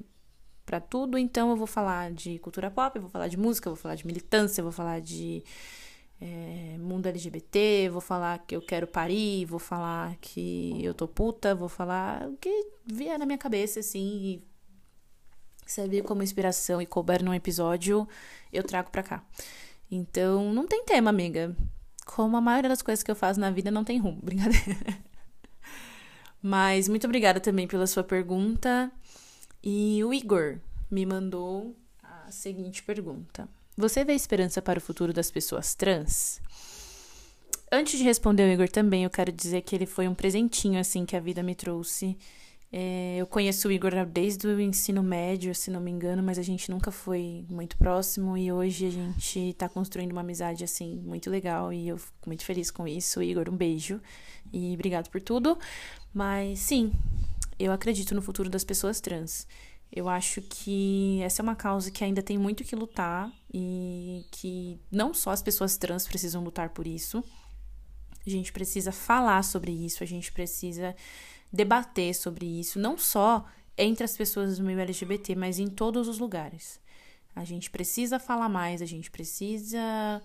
para 0.65 0.81
tudo. 0.81 1.19
Então 1.19 1.51
eu 1.51 1.57
vou 1.57 1.67
falar 1.67 2.13
de 2.13 2.39
cultura 2.39 2.71
pop, 2.71 2.99
vou 2.99 3.11
falar 3.11 3.29
de 3.29 3.37
música, 3.37 3.69
vou 3.69 3.77
falar 3.77 3.97
de 3.97 4.07
militância, 4.07 4.63
vou 4.63 4.73
falar 4.73 5.01
de 5.01 5.43
é, 6.21 6.77
mundo 6.79 7.07
LGBT, 7.07 7.89
vou 7.91 8.01
falar 8.01 8.39
que 8.47 8.55
eu 8.55 8.63
quero 8.63 8.87
parir, 8.87 9.45
vou 9.47 9.59
falar 9.59 10.17
que 10.21 10.83
eu 10.83 10.95
tô 10.95 11.09
puta, 11.09 11.55
vou 11.55 11.69
falar 11.69 12.29
o 12.29 12.37
que 12.37 12.67
vier 12.87 13.19
na 13.19 13.27
minha 13.27 13.39
cabeça, 13.39 13.81
assim, 13.81 14.21
e 14.23 14.45
servir 15.67 16.05
como 16.05 16.23
inspiração 16.23 16.81
e 16.81 16.87
couber 16.87 17.23
num 17.25 17.35
episódio, 17.35 18.07
eu 18.53 18.63
trago 18.63 18.91
pra 18.91 19.03
cá. 19.03 19.25
Então, 19.91 20.53
não 20.53 20.67
tem 20.67 20.85
tema, 20.85 21.11
amiga. 21.11 21.57
Como 22.13 22.37
a 22.37 22.41
maioria 22.41 22.69
das 22.69 22.83
coisas 22.83 23.05
que 23.05 23.11
eu 23.11 23.15
faço 23.15 23.39
na 23.39 23.53
vida 23.53 23.71
não 23.71 23.85
tem 23.85 23.99
rumo, 23.99 24.19
brincadeira. 24.23 24.99
Mas 26.43 26.89
muito 26.89 27.05
obrigada 27.07 27.39
também 27.39 27.69
pela 27.69 27.87
sua 27.87 28.03
pergunta. 28.03 28.91
E 29.63 30.03
o 30.03 30.13
Igor 30.13 30.59
me 30.91 31.07
mandou 31.07 31.77
a 32.03 32.33
seguinte 32.33 32.83
pergunta. 32.83 33.49
Você 33.77 34.05
vê 34.05 34.15
esperança 34.15 34.61
para 34.61 34.81
o 34.81 34.83
futuro 34.83 35.13
das 35.13 35.31
pessoas 35.31 35.77
trans? 35.77 36.41
Antes 37.71 37.97
de 37.97 38.05
responder 38.05 38.43
o 38.43 38.53
Igor 38.53 38.69
também, 38.69 39.05
eu 39.05 39.11
quero 39.11 39.31
dizer 39.31 39.63
que 39.63 39.77
ele 39.77 39.87
foi 39.87 40.09
um 40.09 40.15
presentinho, 40.15 40.81
assim, 40.81 41.07
que 41.07 41.15
a 41.15 41.21
vida 41.21 41.45
me 41.45 41.55
trouxe. 41.55 42.19
É, 42.73 43.17
eu 43.19 43.27
conheço 43.27 43.67
o 43.67 43.73
Igor 43.73 43.93
desde 44.07 44.47
o 44.47 44.61
ensino 44.61 45.03
médio, 45.03 45.53
se 45.55 45.71
não 45.73 45.81
me 45.81 45.91
engano, 45.91 46.23
mas 46.23 46.39
a 46.39 46.43
gente 46.43 46.71
nunca 46.71 46.93
foi 46.93 47.45
muito 47.51 47.77
próximo 47.77 48.39
e 48.39 48.53
hoje 48.53 48.87
a 48.87 48.91
gente 48.91 49.39
está 49.51 49.69
construindo 49.69 50.13
uma 50.13 50.21
amizade, 50.21 50.63
assim, 50.63 51.01
muito 51.05 51.29
legal 51.29 51.73
e 51.73 51.89
eu 51.89 51.99
fico 51.99 52.29
muito 52.29 52.45
feliz 52.45 52.71
com 52.71 52.87
isso. 52.87 53.23
Igor, 53.23 53.49
um 53.49 53.57
beijo 53.57 54.01
e 54.53 54.73
obrigado 54.75 55.11
por 55.11 55.21
tudo. 55.21 55.59
Mas 56.15 56.61
sim, 56.61 56.93
eu 57.59 57.73
acredito 57.73 58.15
no 58.15 58.23
futuro 58.23 58.49
das 58.49 58.63
pessoas 58.63 59.01
trans. 59.01 59.49
Eu 59.93 60.09
acho 60.09 60.41
que 60.41 61.21
essa 61.23 61.43
é 61.43 61.45
uma 61.45 61.57
causa 61.57 61.91
que 61.91 62.05
ainda 62.05 62.23
tem 62.23 62.39
muito 62.39 62.63
que 62.63 62.77
lutar 62.77 63.33
e 63.53 64.25
que 64.31 64.79
não 64.93 65.13
só 65.13 65.31
as 65.31 65.43
pessoas 65.43 65.77
trans 65.77 66.07
precisam 66.07 66.45
lutar 66.45 66.69
por 66.69 66.87
isso. 66.87 67.25
A 68.25 68.31
gente 68.31 68.53
precisa 68.53 68.93
falar 68.93 69.43
sobre 69.43 69.73
isso, 69.73 70.05
a 70.05 70.07
gente 70.07 70.31
precisa 70.31 70.95
debater 71.53 72.15
sobre 72.15 72.47
isso, 72.47 72.79
não 72.79 72.97
só 72.97 73.47
entre 73.77 74.05
as 74.05 74.17
pessoas 74.17 74.59
do 74.59 74.65
meio 74.65 74.79
LGBT, 74.79 75.35
mas 75.35 75.59
em 75.59 75.69
todos 75.69 76.07
os 76.09 76.19
lugares. 76.19 76.81
A 77.35 77.45
gente 77.45 77.71
precisa 77.71 78.19
falar 78.19 78.49
mais, 78.49 78.83
a 78.83 78.87
gente 78.87 79.11
precisa 79.11 80.23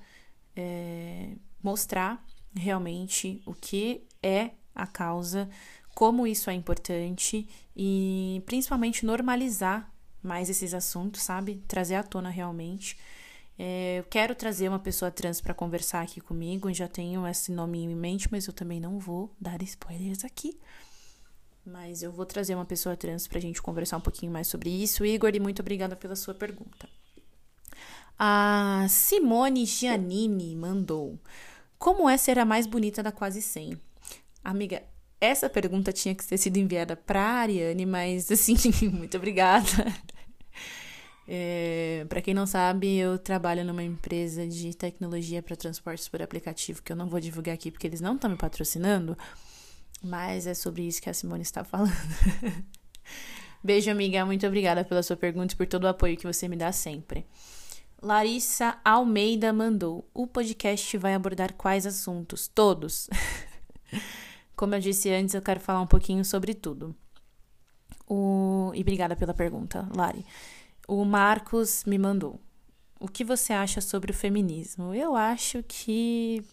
é, 0.56 1.34
mostrar 1.62 2.24
realmente 2.56 3.42
o 3.46 3.54
que 3.54 4.04
é 4.22 4.52
a 4.74 4.88
causa, 4.88 5.50
como 5.94 6.28
isso 6.28 6.50
é 6.50 6.54
importante 6.54 7.48
e 7.76 8.44
principalmente 8.46 9.06
normalizar 9.06 9.90
mais 10.22 10.50
esses 10.50 10.74
assuntos, 10.74 11.22
sabe? 11.22 11.64
Trazer 11.68 11.96
à 11.96 12.04
tona 12.04 12.30
realmente. 12.30 12.98
É, 13.58 14.00
eu 14.00 14.04
quero 14.04 14.36
trazer 14.36 14.68
uma 14.68 14.80
pessoa 14.80 15.10
trans 15.10 15.40
para 15.40 15.54
conversar 15.54 16.02
aqui 16.02 16.20
comigo, 16.20 16.74
já 16.74 16.90
tenho 16.90 17.26
esse 17.26 17.52
nome 17.52 17.84
em 17.84 17.96
mente, 17.96 18.28
mas 18.30 18.48
eu 18.48 18.54
também 18.54 18.82
não 18.82 19.00
vou 19.00 19.34
dar 19.40 19.62
spoilers 19.62 20.26
aqui. 20.26 20.60
Mas 21.66 22.04
eu 22.04 22.12
vou 22.12 22.26
trazer 22.26 22.54
uma 22.54 22.66
pessoa 22.66 22.96
trans 22.96 23.28
pra 23.28 23.40
gente 23.40 23.62
conversar 23.62 23.98
um 23.98 24.02
pouquinho 24.02 24.32
mais 24.32 24.48
sobre 24.48 24.70
isso. 24.70 25.04
Igor, 25.04 25.32
e 25.34 25.40
muito 25.40 25.62
obrigada 25.62 25.96
pela 25.96 26.16
sua 26.16 26.34
pergunta. 26.34 26.88
A 28.18 28.86
Simone 28.88 29.66
Giannini 29.66 30.56
mandou: 30.56 31.20
Como 31.78 32.08
é 32.08 32.18
ser 32.18 32.38
a 32.38 32.46
mais 32.46 32.68
bonita 32.68 33.02
da 33.02 33.12
quase 33.12 33.42
100? 33.42 33.80
Amiga, 34.44 34.84
essa 35.20 35.50
pergunta 35.50 35.92
tinha 35.92 36.14
que 36.14 36.26
ter 36.26 36.38
sido 36.38 36.58
enviada 36.58 36.96
para 36.96 37.22
a 37.22 37.40
Ariane, 37.40 37.86
mas 37.86 38.32
assim, 38.32 38.56
muito 38.94 39.18
obrigada. 39.18 39.66
É, 41.28 42.06
para 42.08 42.22
quem 42.22 42.36
não 42.36 42.46
sabe, 42.46 42.98
eu 42.98 43.18
trabalho 43.18 43.66
numa 43.66 43.84
empresa 43.84 44.48
de 44.48 44.76
tecnologia 44.76 45.42
para 45.42 45.56
transportes 45.56 46.08
por 46.08 46.22
aplicativo, 46.22 46.84
que 46.84 46.92
eu 46.92 46.96
não 46.96 47.10
vou 47.10 47.20
divulgar 47.20 47.56
aqui 47.56 47.72
porque 47.72 47.88
eles 47.88 48.00
não 48.00 48.16
estão 48.16 48.30
me 48.30 48.38
patrocinando, 48.38 49.18
mas 50.06 50.46
é 50.46 50.54
sobre 50.54 50.84
isso 50.84 51.02
que 51.02 51.10
a 51.10 51.14
Simone 51.14 51.42
está 51.42 51.64
falando. 51.64 51.92
Beijo, 53.64 53.90
amiga. 53.90 54.24
Muito 54.26 54.46
obrigada 54.46 54.86
pela 54.86 55.02
sua 55.02 55.18
pergunta 55.18 55.54
e 55.54 55.58
por 55.58 55.66
todo 55.66 55.86
o 55.86 55.88
apoio 55.88 56.16
que 56.16 56.28
você 56.28 56.48
me 56.48 56.56
dá 56.56 56.72
sempre. 56.72 57.26
Larissa 58.02 58.78
Almeida 58.86 59.52
mandou: 59.52 60.08
O 60.14 60.28
podcast 60.28 60.96
vai 60.98 61.16
abordar 61.16 61.54
quais 61.54 61.88
assuntos? 61.88 62.48
Todos. 62.48 63.10
Como 64.56 64.76
eu 64.76 64.80
disse 64.80 65.10
antes, 65.10 65.34
eu 65.34 65.42
quero 65.42 65.60
falar 65.60 65.82
um 65.82 65.88
pouquinho 65.88 66.24
sobre 66.24 66.54
tudo. 66.54 66.96
O... 68.08 68.72
E 68.76 68.82
obrigada 68.82 69.16
pela 69.16 69.34
pergunta, 69.34 69.90
Lari. 69.96 70.24
O 70.88 71.04
Marcos 71.04 71.84
me 71.86 71.98
mandou. 71.98 72.40
O 73.00 73.08
que 73.08 73.24
você 73.24 73.52
acha 73.52 73.82
sobre 73.82 74.12
o 74.12 74.14
feminismo? 74.14 74.94
Eu 74.94 75.16
acho 75.16 75.64
que 75.68 76.44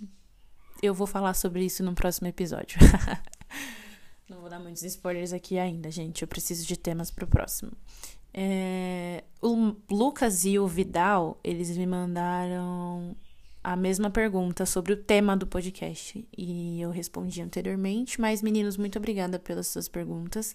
eu 0.82 0.92
vou 0.92 1.06
falar 1.06 1.34
sobre 1.34 1.64
isso 1.64 1.84
no 1.84 1.94
próximo 1.94 2.26
episódio. 2.26 2.78
Não 4.28 4.40
vou 4.40 4.48
dar 4.48 4.58
muitos 4.58 4.82
spoilers 4.82 5.32
aqui 5.32 5.58
ainda, 5.58 5.90
gente. 5.90 6.22
Eu 6.22 6.28
preciso 6.28 6.66
de 6.66 6.76
temas 6.76 7.10
para 7.10 7.24
o 7.24 7.28
próximo. 7.28 7.72
É... 8.32 9.24
O 9.40 9.74
Lucas 9.90 10.44
e 10.44 10.58
o 10.58 10.66
Vidal, 10.66 11.38
eles 11.44 11.76
me 11.76 11.86
mandaram 11.86 13.14
a 13.62 13.76
mesma 13.76 14.10
pergunta 14.10 14.66
sobre 14.66 14.92
o 14.92 14.96
tema 14.96 15.36
do 15.36 15.46
podcast 15.46 16.26
e 16.36 16.80
eu 16.80 16.90
respondi 16.90 17.40
anteriormente, 17.40 18.20
mas 18.20 18.42
meninos, 18.42 18.76
muito 18.76 18.98
obrigada 18.98 19.38
pelas 19.38 19.68
suas 19.68 19.88
perguntas. 19.88 20.54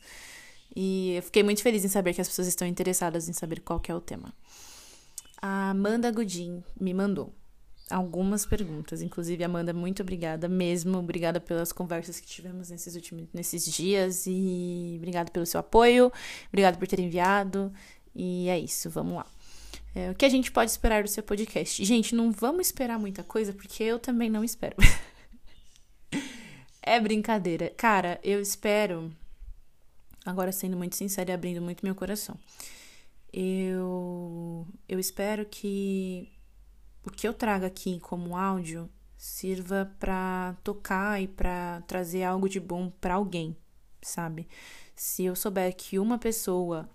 E 0.75 1.13
eu 1.15 1.23
fiquei 1.23 1.43
muito 1.43 1.61
feliz 1.61 1.85
em 1.85 1.87
saber 1.87 2.13
que 2.13 2.21
as 2.21 2.27
pessoas 2.27 2.47
estão 2.47 2.67
interessadas 2.67 3.29
em 3.29 3.33
saber 3.33 3.61
qual 3.61 3.81
é 3.87 3.95
o 3.95 4.01
tema. 4.01 4.33
A 5.41 5.69
Amanda 5.69 6.11
Godin 6.11 6.63
me 6.79 6.93
mandou 6.93 7.33
algumas 7.89 8.45
perguntas. 8.45 9.01
Inclusive, 9.01 9.43
Amanda, 9.43 9.73
muito 9.73 10.01
obrigada 10.01 10.47
mesmo. 10.47 10.97
Obrigada 10.97 11.39
pelas 11.39 11.71
conversas 11.71 12.19
que 12.19 12.27
tivemos 12.27 12.69
nesses 12.69 12.95
últimos 12.95 13.27
nesses 13.33 13.65
dias 13.65 14.25
e 14.27 14.95
obrigada 14.97 15.31
pelo 15.31 15.45
seu 15.45 15.59
apoio. 15.59 16.11
Obrigada 16.49 16.77
por 16.77 16.87
ter 16.87 16.99
enviado. 16.99 17.71
E 18.15 18.49
é 18.49 18.59
isso, 18.59 18.89
vamos 18.89 19.15
lá. 19.15 19.25
É, 19.95 20.11
o 20.11 20.15
que 20.15 20.25
a 20.25 20.29
gente 20.29 20.51
pode 20.51 20.69
esperar 20.69 21.03
do 21.03 21.09
seu 21.09 21.23
podcast? 21.23 21.83
Gente, 21.83 22.13
não 22.13 22.31
vamos 22.31 22.67
esperar 22.67 22.99
muita 22.99 23.23
coisa, 23.23 23.53
porque 23.53 23.83
eu 23.83 23.99
também 23.99 24.29
não 24.29 24.43
espero. 24.43 24.75
é 26.83 26.99
brincadeira. 26.99 27.71
Cara, 27.75 28.19
eu 28.23 28.41
espero. 28.41 29.11
Agora, 30.25 30.51
sendo 30.51 30.75
muito 30.77 30.95
sincera 30.95 31.31
e 31.31 31.33
abrindo 31.33 31.61
muito 31.61 31.85
meu 31.85 31.95
coração. 31.95 32.37
Eu, 33.31 34.67
eu 34.87 34.99
espero 34.99 35.45
que 35.45 36.36
o 37.07 37.11
que 37.11 37.27
eu 37.27 37.33
trago 37.33 37.65
aqui 37.65 37.99
como 37.99 38.35
áudio 38.35 38.89
sirva 39.17 39.91
para 39.99 40.55
tocar 40.63 41.21
e 41.21 41.27
para 41.27 41.81
trazer 41.87 42.23
algo 42.23 42.47
de 42.47 42.59
bom 42.59 42.89
para 43.01 43.15
alguém, 43.15 43.57
sabe? 44.01 44.47
Se 44.95 45.23
eu 45.25 45.35
souber 45.35 45.75
que 45.75 45.97
uma 45.97 46.17
pessoa 46.17 46.89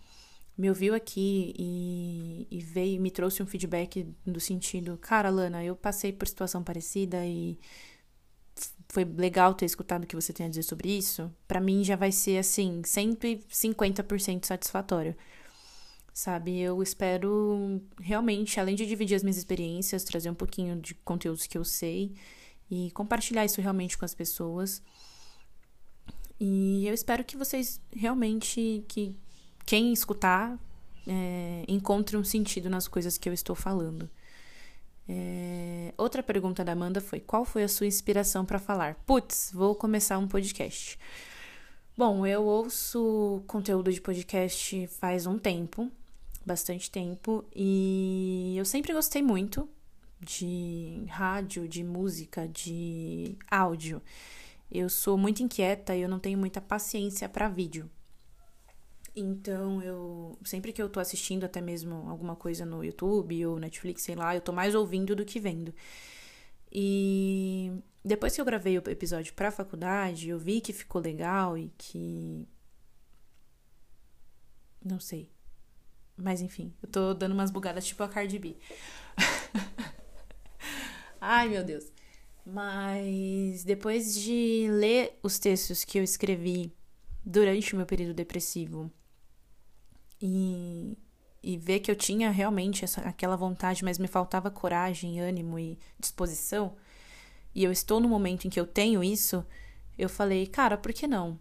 me 0.57 0.69
ouviu 0.69 0.95
aqui 0.95 1.55
e, 1.59 2.47
e 2.51 2.61
veio 2.61 3.01
me 3.01 3.11
trouxe 3.11 3.43
um 3.43 3.47
feedback 3.47 4.07
do 4.25 4.39
sentido, 4.39 4.99
cara, 4.99 5.31
Lana, 5.31 5.65
eu 5.65 5.75
passei 5.75 6.13
por 6.13 6.29
situação 6.29 6.63
parecida 6.63 7.25
e 7.27 7.59
foi 8.89 9.05
legal 9.05 9.55
ter 9.55 9.65
escutado 9.65 10.05
o 10.05 10.07
que 10.07 10.15
você 10.15 10.33
tem 10.33 10.45
a 10.47 10.49
dizer 10.49 10.63
sobre 10.63 10.91
isso, 10.91 11.33
para 11.49 11.61
mim 11.61 11.83
já 11.83 11.97
vai 11.97 12.13
ser 12.13 12.39
assim, 12.39 12.83
150% 12.83 14.45
satisfatório. 14.45 15.17
Sabe, 16.13 16.59
eu 16.59 16.83
espero 16.83 17.81
realmente, 17.99 18.61
além 18.61 18.75
de 18.75 18.87
dividir 18.87 19.15
as 19.15 19.23
minhas 19.23 19.39
experiências, 19.39 20.05
trazer 20.05 20.29
um 20.29 20.35
pouquinho 20.35 20.77
de 20.77 20.95
conteúdos 20.95 21.47
que 21.47 21.57
eu 21.57 21.65
sei 21.65 22.15
e 22.71 22.91
compartilhar 22.91 23.45
isso 23.45 23.61
realmente 23.61 23.97
com 23.97 24.05
as 24.05 24.15
pessoas. 24.15 24.83
E 26.39 26.87
eu 26.87 26.93
espero 26.93 27.25
que 27.25 27.37
vocês 27.37 27.81
realmente, 27.95 28.85
que 28.89 29.17
quem 29.65 29.93
escutar 29.93 30.59
é, 31.07 31.65
encontre 31.67 32.17
um 32.17 32.25
sentido 32.25 32.69
nas 32.69 32.87
coisas 32.87 33.17
que 33.17 33.29
eu 33.29 33.33
estou 33.33 33.57
falando. 33.57 34.11
É, 35.09 35.93
outra 35.97 36.23
pergunta 36.23 36.65
da 36.65 36.73
Amanda 36.73 37.01
foi: 37.01 37.21
qual 37.21 37.45
foi 37.45 37.63
a 37.63 37.69
sua 37.69 37.87
inspiração 37.87 38.45
para 38.45 38.59
falar? 38.59 38.97
Putz, 39.07 39.51
vou 39.53 39.75
começar 39.75 40.19
um 40.19 40.29
podcast. 40.29 40.99
Bom, 41.97 42.27
eu 42.27 42.43
ouço 42.45 43.43
conteúdo 43.47 43.93
de 43.93 44.01
podcast 44.01 44.87
faz 44.99 45.27
um 45.27 45.39
tempo, 45.39 45.91
bastante 46.45 46.91
tempo, 46.91 47.45
e 47.55 48.55
eu 48.57 48.65
sempre 48.65 48.93
gostei 48.93 49.23
muito 49.23 49.69
de 50.21 51.05
rádio, 51.09 51.67
de 51.67 51.83
música, 51.83 52.47
de 52.49 53.37
áudio. 53.51 54.03
Eu 54.71 54.89
sou 54.89 55.19
muito 55.19 55.43
inquieta 55.43 55.95
e 55.95 56.03
eu 56.03 56.09
não 56.09 56.19
tenho 56.19 56.39
muita 56.39 56.61
paciência 56.61 57.29
para 57.29 57.49
vídeo. 57.49 57.91
Então, 59.15 59.83
eu 59.83 60.39
sempre 60.45 60.73
que 60.73 60.81
eu 60.81 60.89
tô 60.89 60.99
assistindo 60.99 61.45
até 61.45 61.61
mesmo 61.61 62.09
alguma 62.09 62.35
coisa 62.35 62.65
no 62.65 62.83
YouTube 62.83 63.45
ou 63.47 63.59
Netflix, 63.59 64.03
sei 64.03 64.15
lá, 64.15 64.35
eu 64.35 64.41
tô 64.41 64.53
mais 64.53 64.75
ouvindo 64.75 65.15
do 65.15 65.25
que 65.25 65.39
vendo. 65.39 65.75
E 66.71 67.71
depois 68.03 68.35
que 68.35 68.41
eu 68.41 68.45
gravei 68.45 68.79
o 68.79 68.83
episódio 68.89 69.35
pra 69.35 69.51
faculdade, 69.51 70.31
eu 70.31 70.39
vi 70.39 70.61
que 70.63 70.73
ficou 70.73 71.03
legal 71.03 71.59
e 71.59 71.71
que 71.77 72.49
não 74.83 74.99
sei. 74.99 75.31
Mas 76.17 76.41
enfim, 76.41 76.73
eu 76.83 76.89
tô 76.89 77.15
dando 77.15 77.33
umas 77.33 77.51
bugadas 77.51 77.85
tipo 77.85 78.03
a 78.03 78.09
Cardi 78.09 78.39
B. 78.39 78.57
Ai, 81.21 81.49
meu 81.49 81.65
Deus. 81.65 81.91
Mas 82.45 83.65
depois 83.65 84.15
de 84.15 84.67
ler 84.71 85.19
os 85.23 85.39
textos 85.39 85.85
que 85.85 85.99
eu 85.99 86.03
escrevi 86.03 86.73
durante 87.25 87.73
o 87.73 87.77
meu 87.77 87.87
período 87.87 88.15
depressivo 88.15 88.91
e, 90.21 90.99
e 91.43 91.57
ver 91.57 91.81
que 91.81 91.91
eu 91.91 91.97
tinha 91.97 92.31
realmente 92.31 92.85
essa, 92.85 93.01
aquela 93.03 93.37
vontade, 93.37 93.85
mas 93.85 93.99
me 93.99 94.09
faltava 94.09 94.51
coragem, 94.51 95.21
ânimo 95.21 95.59
e 95.59 95.79
disposição, 95.99 96.75
e 97.55 97.63
eu 97.63 97.71
estou 97.71 98.01
no 98.01 98.09
momento 98.09 98.47
em 98.47 98.51
que 98.51 98.59
eu 98.59 98.67
tenho 98.67 99.05
isso, 99.05 99.45
eu 99.99 100.09
falei, 100.09 100.47
cara, 100.47 100.77
por 100.77 100.93
que 100.93 101.07
não? 101.07 101.39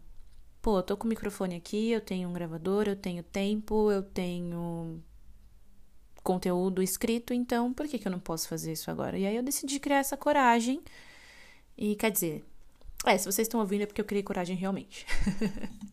Pô, 0.62 0.78
eu 0.78 0.84
tô 0.84 0.96
com 0.96 1.06
o 1.06 1.10
microfone 1.10 1.56
aqui, 1.56 1.90
eu 1.92 2.02
tenho 2.02 2.30
um 2.30 2.34
gravador, 2.34 2.88
eu 2.88 2.96
tenho 2.96 3.24
tempo, 3.24 3.92
eu 3.92 4.04
tenho 4.04 5.02
conteúdo 6.24 6.84
escrito, 6.84 7.34
então 7.34 7.74
por 7.74 7.88
que, 7.88 7.98
que 7.98 8.08
eu 8.08 8.12
não 8.12 8.20
posso 8.20 8.48
fazer 8.48 8.74
isso 8.74 8.92
agora? 8.92 9.18
E 9.18 9.26
aí 9.26 9.36
eu 9.36 9.44
decidi 9.44 9.80
criar 9.80 9.98
essa 9.98 10.16
coragem. 10.16 10.82
E 11.76 11.96
quer 11.96 12.12
dizer, 12.12 12.46
é, 13.06 13.18
se 13.18 13.26
vocês 13.26 13.48
estão 13.48 13.60
ouvindo 13.60 13.82
é 13.82 13.86
porque 13.88 14.02
eu 14.02 14.06
criei 14.06 14.22
coragem 14.22 14.56
realmente. 14.56 15.06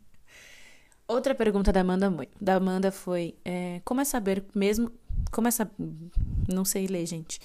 Outra 1.09 1.35
pergunta 1.35 1.73
da 1.73 1.81
Amanda, 1.81 2.13
da 2.39 2.57
Amanda 2.57 2.93
foi: 2.93 3.35
é, 3.43 3.81
como 3.85 4.03
é 4.03 4.05
saber 4.05 4.45
mesmo. 4.55 4.93
Como 5.33 5.49
é 5.49 5.51
saber. 5.51 5.73
Não 6.47 6.65
sei 6.67 6.87
ler, 6.87 7.07
gente. 7.07 7.41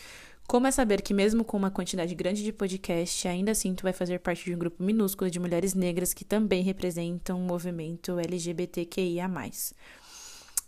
Como 0.48 0.68
é 0.68 0.72
saber 0.72 1.02
que, 1.02 1.14
mesmo 1.14 1.44
com 1.44 1.58
uma 1.58 1.72
quantidade 1.72 2.14
grande 2.14 2.44
de 2.44 2.54
podcast, 2.54 3.28
ainda 3.28 3.52
assim 3.52 3.74
tu 3.74 3.84
vai 3.84 3.94
fazer 3.94 4.20
parte 4.20 4.46
de 4.46 4.54
um 4.54 4.60
grupo 4.60 4.84
minúsculo 4.84 5.32
de 5.32 5.40
mulheres 5.40 5.74
negras 5.74 6.14
que 6.14 6.26
também 6.26 6.64
representam 6.64 7.40
o 7.40 7.44
movimento 7.44 8.20
LGBTQIA. 8.20 9.30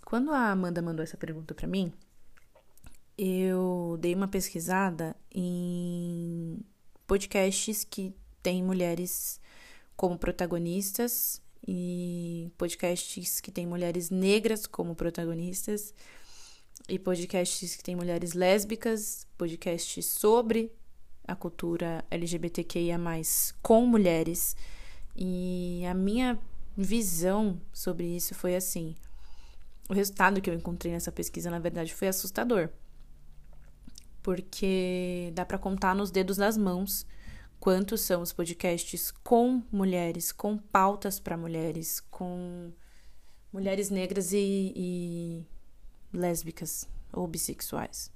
Quando 0.04 0.32
a 0.32 0.52
Amanda 0.52 0.82
mandou 0.82 1.04
essa 1.04 1.18
pergunta 1.18 1.54
para 1.54 1.68
mim, 1.68 1.92
eu 3.18 3.98
dei 4.00 4.14
uma 4.14 4.28
pesquisada 4.28 5.16
em 5.34 6.60
podcasts 7.06 7.84
que 7.84 8.14
têm 8.42 8.64
mulheres 8.64 9.40
como 9.96 10.18
protagonistas 10.18 11.42
e 11.68 12.52
podcasts 12.58 13.40
que 13.40 13.52
têm 13.52 13.66
mulheres 13.66 14.10
negras 14.10 14.68
como 14.68 14.96
protagonistas, 14.96 15.94
e 16.88 17.00
podcasts 17.00 17.76
que 17.76 17.84
têm 17.84 17.96
mulheres 17.96 18.34
lésbicas, 18.34 19.28
podcasts 19.38 20.06
sobre 20.06 20.72
a 21.28 21.36
cultura 21.36 22.06
LGBTQIA, 22.12 23.00
com 23.62 23.86
mulheres. 23.86 24.56
E 25.16 25.84
a 25.90 25.94
minha 25.94 26.40
visão 26.78 27.60
sobre 27.74 28.06
isso 28.06 28.36
foi 28.36 28.56
assim: 28.56 28.96
o 29.90 29.94
resultado 29.94 30.42
que 30.42 30.50
eu 30.50 30.54
encontrei 30.54 30.92
nessa 30.92 31.12
pesquisa, 31.12 31.50
na 31.50 31.60
verdade, 31.60 31.94
foi 31.94 32.08
assustador. 32.08 32.70
Porque 34.22 35.32
dá 35.36 35.46
para 35.46 35.58
contar 35.58 35.96
nos 35.96 36.10
dedos 36.12 36.38
das 36.38 36.58
mãos 36.58 37.06
quantos 37.60 38.02
são 38.02 38.22
os 38.22 38.34
podcasts 38.34 39.12
com 39.24 39.64
mulheres, 39.72 40.32
com 40.32 40.58
pautas 40.58 41.20
para 41.20 41.38
mulheres, 41.38 42.00
com 42.00 42.72
mulheres 43.52 43.90
negras 43.90 44.34
e, 44.34 44.74
e 44.76 45.46
lésbicas 46.16 46.88
ou 47.14 47.28
bissexuais. 47.28 48.12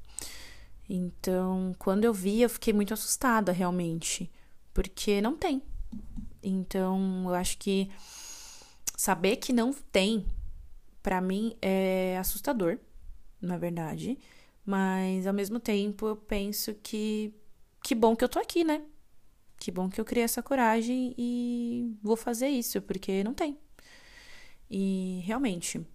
Então, 0.89 1.75
quando 1.77 2.03
eu 2.03 2.13
vi, 2.13 2.41
eu 2.41 2.49
fiquei 2.49 2.73
muito 2.73 2.93
assustada 2.93 3.51
realmente, 3.51 4.31
porque 4.73 5.21
não 5.21 5.35
tem. 5.35 5.62
Então, 6.41 7.25
eu 7.25 7.35
acho 7.35 7.57
que 7.57 7.89
saber 8.97 9.35
que 9.38 9.53
não 9.53 9.71
tem, 9.71 10.25
para 11.03 11.21
mim, 11.21 11.55
é 11.62 12.17
assustador, 12.17 12.79
na 13.41 13.57
verdade. 13.57 14.17
Mas, 14.65 15.27
ao 15.27 15.33
mesmo 15.33 15.59
tempo, 15.59 16.07
eu 16.07 16.15
penso 16.15 16.73
que 16.75 17.33
que 17.83 17.95
bom 17.95 18.15
que 18.15 18.23
eu 18.23 18.29
tô 18.29 18.39
aqui, 18.39 18.63
né? 18.63 18.83
Que 19.57 19.71
bom 19.71 19.89
que 19.89 19.99
eu 19.99 20.05
criei 20.05 20.23
essa 20.23 20.43
coragem 20.43 21.13
e 21.17 21.95
vou 22.01 22.15
fazer 22.15 22.47
isso, 22.47 22.81
porque 22.81 23.23
não 23.23 23.33
tem. 23.33 23.57
E 24.69 25.21
realmente, 25.25 25.85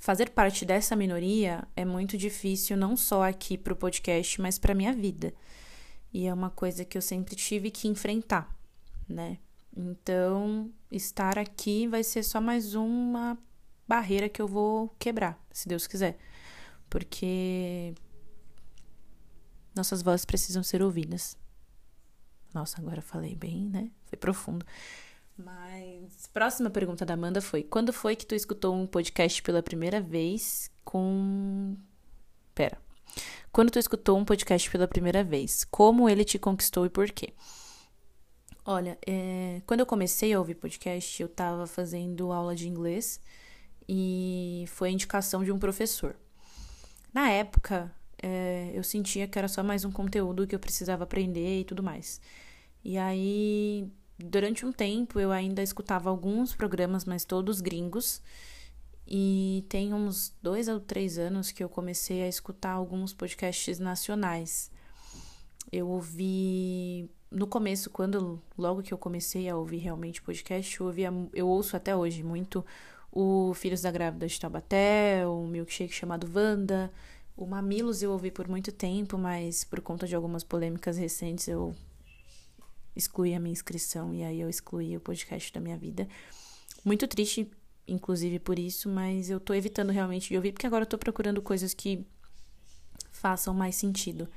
fazer 0.00 0.30
parte 0.30 0.64
dessa 0.64 0.96
minoria 0.96 1.62
é 1.76 1.84
muito 1.84 2.16
difícil, 2.16 2.76
não 2.76 2.96
só 2.96 3.22
aqui 3.22 3.56
para 3.58 3.74
o 3.74 3.76
podcast, 3.76 4.40
mas 4.40 4.58
para 4.58 4.74
minha 4.74 4.94
vida. 4.94 5.32
E 6.12 6.26
é 6.26 6.34
uma 6.34 6.50
coisa 6.50 6.84
que 6.84 6.98
eu 6.98 7.02
sempre 7.02 7.36
tive 7.36 7.70
que 7.70 7.86
enfrentar, 7.86 8.58
né? 9.06 9.38
Então, 9.76 10.72
estar 10.90 11.38
aqui 11.38 11.86
vai 11.86 12.02
ser 12.02 12.24
só 12.24 12.40
mais 12.40 12.74
uma 12.74 13.38
barreira 13.86 14.28
que 14.28 14.40
eu 14.40 14.48
vou 14.48 14.88
quebrar, 14.98 15.38
se 15.52 15.68
Deus 15.68 15.86
quiser. 15.86 16.18
Porque 16.88 17.94
nossas 19.76 20.02
vozes 20.02 20.24
precisam 20.24 20.62
ser 20.62 20.82
ouvidas. 20.82 21.36
Nossa, 22.52 22.80
agora 22.80 23.02
falei 23.02 23.36
bem, 23.36 23.68
né? 23.68 23.90
Foi 24.06 24.18
profundo. 24.18 24.66
Mas 25.44 26.26
próxima 26.32 26.70
pergunta 26.70 27.04
da 27.04 27.14
Amanda 27.14 27.40
foi: 27.40 27.62
quando 27.62 27.92
foi 27.92 28.14
que 28.14 28.26
tu 28.26 28.34
escutou 28.34 28.74
um 28.74 28.86
podcast 28.86 29.42
pela 29.42 29.62
primeira 29.62 30.00
vez 30.00 30.70
com 30.84 31.76
Pera. 32.54 32.78
Quando 33.50 33.70
tu 33.70 33.78
escutou 33.78 34.18
um 34.18 34.24
podcast 34.24 34.70
pela 34.70 34.86
primeira 34.86 35.24
vez, 35.24 35.64
como 35.64 36.08
ele 36.08 36.24
te 36.24 36.38
conquistou 36.38 36.86
e 36.86 36.90
por 36.90 37.10
quê? 37.10 37.32
Olha, 38.64 38.98
é... 39.06 39.62
quando 39.66 39.80
eu 39.80 39.86
comecei 39.86 40.32
a 40.32 40.38
ouvir 40.38 40.54
podcast, 40.54 41.20
eu 41.22 41.28
tava 41.28 41.66
fazendo 41.66 42.30
aula 42.30 42.54
de 42.54 42.68
inglês 42.68 43.20
e 43.88 44.64
foi 44.68 44.90
a 44.90 44.92
indicação 44.92 45.42
de 45.42 45.50
um 45.50 45.58
professor. 45.58 46.14
Na 47.12 47.30
época, 47.30 47.92
é, 48.22 48.70
eu 48.74 48.84
sentia 48.84 49.26
que 49.26 49.38
era 49.38 49.48
só 49.48 49.62
mais 49.62 49.84
um 49.84 49.90
conteúdo 49.90 50.46
que 50.46 50.54
eu 50.54 50.60
precisava 50.60 51.04
aprender 51.04 51.60
e 51.60 51.64
tudo 51.64 51.82
mais. 51.82 52.20
E 52.84 52.96
aí, 52.96 53.90
durante 54.24 54.64
um 54.64 54.72
tempo, 54.72 55.18
eu 55.18 55.32
ainda 55.32 55.62
escutava 55.62 56.10
alguns 56.10 56.54
programas, 56.54 57.04
mas 57.04 57.24
todos 57.24 57.60
gringos. 57.60 58.22
E 59.06 59.64
tem 59.68 59.92
uns 59.92 60.32
dois 60.40 60.68
ou 60.68 60.78
três 60.78 61.18
anos 61.18 61.50
que 61.50 61.64
eu 61.64 61.68
comecei 61.68 62.22
a 62.22 62.28
escutar 62.28 62.70
alguns 62.70 63.12
podcasts 63.12 63.78
nacionais. 63.78 64.70
Eu 65.72 65.88
ouvi 65.88 67.10
no 67.30 67.46
começo, 67.46 67.90
quando 67.90 68.40
logo 68.58 68.82
que 68.82 68.92
eu 68.92 68.98
comecei 68.98 69.48
a 69.48 69.56
ouvir 69.56 69.78
realmente 69.78 70.22
podcast, 70.22 70.78
eu, 70.80 70.86
ouvia, 70.86 71.12
eu 71.32 71.48
ouço 71.48 71.76
até 71.76 71.94
hoje 71.94 72.22
muito 72.22 72.64
o 73.12 73.52
Filhos 73.54 73.82
da 73.82 73.90
Grávida 73.90 74.26
de 74.26 74.38
Taubaté, 74.38 75.26
o 75.26 75.46
Milkshake 75.46 75.92
chamado 75.92 76.30
Wanda, 76.32 76.92
o 77.36 77.46
Mamilos 77.46 78.02
eu 78.02 78.12
ouvi 78.12 78.30
por 78.30 78.48
muito 78.48 78.70
tempo, 78.72 79.16
mas 79.16 79.64
por 79.64 79.80
conta 79.80 80.06
de 80.06 80.14
algumas 80.14 80.44
polêmicas 80.44 80.96
recentes 80.96 81.48
eu 81.48 81.74
excluí 83.00 83.34
a 83.34 83.40
minha 83.40 83.52
inscrição 83.52 84.14
e 84.14 84.22
aí 84.22 84.40
eu 84.40 84.48
excluí 84.48 84.96
o 84.96 85.00
podcast 85.00 85.52
da 85.52 85.60
minha 85.60 85.76
vida. 85.76 86.06
Muito 86.84 87.06
triste, 87.08 87.50
inclusive 87.86 88.38
por 88.38 88.58
isso, 88.58 88.88
mas 88.88 89.28
eu 89.28 89.40
tô 89.40 89.52
evitando 89.52 89.90
realmente 89.90 90.28
de 90.28 90.36
ouvir, 90.36 90.52
porque 90.52 90.66
agora 90.66 90.84
eu 90.84 90.88
tô 90.88 90.96
procurando 90.96 91.42
coisas 91.42 91.74
que 91.74 92.06
façam 93.10 93.52
mais 93.52 93.74
sentido 93.74 94.28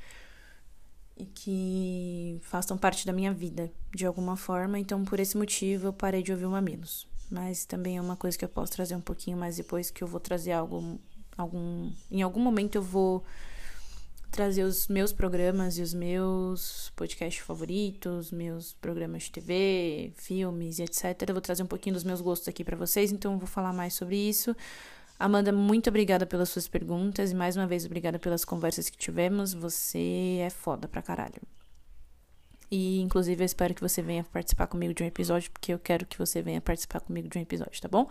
e 1.16 1.26
que 1.26 2.40
façam 2.42 2.78
parte 2.78 3.06
da 3.06 3.14
minha 3.14 3.32
vida 3.32 3.72
de 3.94 4.06
alguma 4.06 4.36
forma. 4.36 4.80
Então, 4.80 5.06
por 5.06 5.20
esse 5.20 5.38
motivo, 5.38 5.88
eu 5.88 5.94
parei 5.94 6.24
de 6.24 6.32
ouvir 6.32 6.46
uma 6.46 6.62
menos. 6.62 7.08
Mas 7.30 7.66
também 7.66 7.98
é 7.98 8.02
uma 8.02 8.16
coisa 8.16 8.38
que 8.38 8.44
eu 8.44 8.50
posso 8.50 8.72
trazer 8.72 8.96
um 8.96 9.02
pouquinho 9.02 9.38
mais 9.38 9.58
depois, 9.58 9.90
que 9.90 10.04
eu 10.04 10.08
vou 10.08 10.20
trazer 10.20 10.52
algo, 10.52 11.00
algum, 11.38 11.92
em 12.12 12.22
algum 12.22 12.40
momento 12.40 12.76
eu 12.76 12.82
vou 12.82 13.24
trazer 14.34 14.64
os 14.64 14.88
meus 14.88 15.14
programas 15.14 15.78
e 15.78 15.82
os 15.84 15.94
meus 15.94 16.92
podcasts 16.96 17.46
favoritos, 17.46 18.32
meus 18.32 18.74
programas 18.74 19.24
de 19.24 19.32
TV, 19.32 20.12
filmes 20.16 20.80
e 20.80 20.84
etc. 20.84 21.04
Eu 21.28 21.36
vou 21.36 21.42
trazer 21.42 21.62
um 21.62 21.68
pouquinho 21.68 21.94
dos 21.94 22.04
meus 22.04 22.20
gostos 22.20 22.48
aqui 22.48 22.64
para 22.64 22.76
vocês, 22.76 23.12
então 23.12 23.34
eu 23.34 23.38
vou 23.38 23.48
falar 23.48 23.72
mais 23.72 23.94
sobre 23.94 24.16
isso. 24.18 24.56
Amanda, 25.20 25.52
muito 25.52 25.88
obrigada 25.88 26.26
pelas 26.26 26.50
suas 26.50 26.68
perguntas 26.68 27.32
e 27.32 27.36
mais 27.36 27.56
uma 27.56 27.68
vez 27.68 27.86
obrigada 27.86 28.18
pelas 28.18 28.44
conversas 28.44 28.90
que 28.90 28.98
tivemos. 28.98 29.54
Você 29.54 30.40
é 30.42 30.50
foda 30.50 30.88
pra 30.88 31.04
caralho. 31.04 31.42
E 32.72 33.02
inclusive 33.02 33.44
eu 33.44 33.46
espero 33.46 33.76
que 33.76 33.82
você 33.82 34.02
venha 34.02 34.24
participar 34.24 34.66
comigo 34.66 34.96
de 34.96 35.04
um 35.04 35.06
episódio, 35.06 35.52
porque 35.52 35.72
eu 35.72 35.80
quero 35.80 36.08
que 36.08 36.18
você 36.18 36.42
venha 36.42 36.60
participar 36.60 37.02
comigo 37.02 37.30
de 37.30 37.38
um 37.38 37.42
episódio, 37.42 37.80
tá 37.80 37.88
bom? 37.88 38.10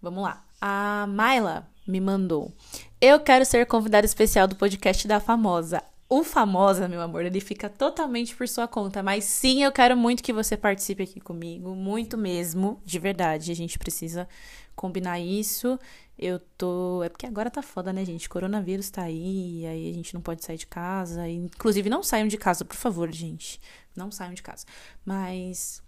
Vamos 0.00 0.22
lá. 0.22 0.42
A 0.58 1.06
Myla 1.06 1.70
me 1.86 2.00
mandou. 2.00 2.52
Eu 3.00 3.20
quero 3.20 3.44
ser 3.44 3.66
convidada 3.66 4.06
especial 4.06 4.46
do 4.46 4.56
podcast 4.56 5.06
da 5.06 5.20
famosa. 5.20 5.82
O 6.08 6.22
famosa, 6.22 6.86
meu 6.88 7.00
amor, 7.00 7.24
ele 7.24 7.40
fica 7.40 7.70
totalmente 7.70 8.36
por 8.36 8.46
sua 8.46 8.68
conta. 8.68 9.02
Mas 9.02 9.24
sim, 9.24 9.62
eu 9.62 9.72
quero 9.72 9.96
muito 9.96 10.22
que 10.22 10.32
você 10.32 10.58
participe 10.58 11.02
aqui 11.04 11.20
comigo. 11.20 11.74
Muito 11.74 12.18
mesmo, 12.18 12.78
de 12.84 12.98
verdade. 12.98 13.50
A 13.50 13.54
gente 13.54 13.78
precisa 13.78 14.28
combinar 14.76 15.18
isso. 15.18 15.78
Eu 16.18 16.38
tô. 16.58 17.02
É 17.02 17.08
porque 17.08 17.24
agora 17.24 17.50
tá 17.50 17.62
foda, 17.62 17.92
né, 17.92 18.04
gente? 18.04 18.28
Coronavírus 18.28 18.90
tá 18.90 19.04
aí, 19.04 19.64
aí 19.66 19.90
a 19.90 19.94
gente 19.94 20.12
não 20.12 20.20
pode 20.20 20.44
sair 20.44 20.58
de 20.58 20.66
casa. 20.66 21.26
Inclusive, 21.28 21.88
não 21.88 22.02
saiam 22.02 22.28
de 22.28 22.36
casa, 22.36 22.64
por 22.64 22.76
favor, 22.76 23.10
gente. 23.10 23.58
Não 23.96 24.10
saiam 24.10 24.34
de 24.34 24.42
casa. 24.42 24.66
Mas 25.04 25.82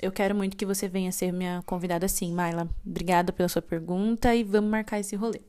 eu 0.00 0.12
quero 0.12 0.34
muito 0.34 0.56
que 0.56 0.66
você 0.66 0.88
venha 0.88 1.10
ser 1.10 1.32
minha 1.32 1.62
convidada 1.66 2.06
sim, 2.08 2.32
Maila. 2.32 2.68
Obrigada 2.86 3.32
pela 3.32 3.48
sua 3.48 3.62
pergunta 3.62 4.34
e 4.34 4.44
vamos 4.44 4.70
marcar 4.70 5.00
esse 5.00 5.16
rolê. 5.16 5.40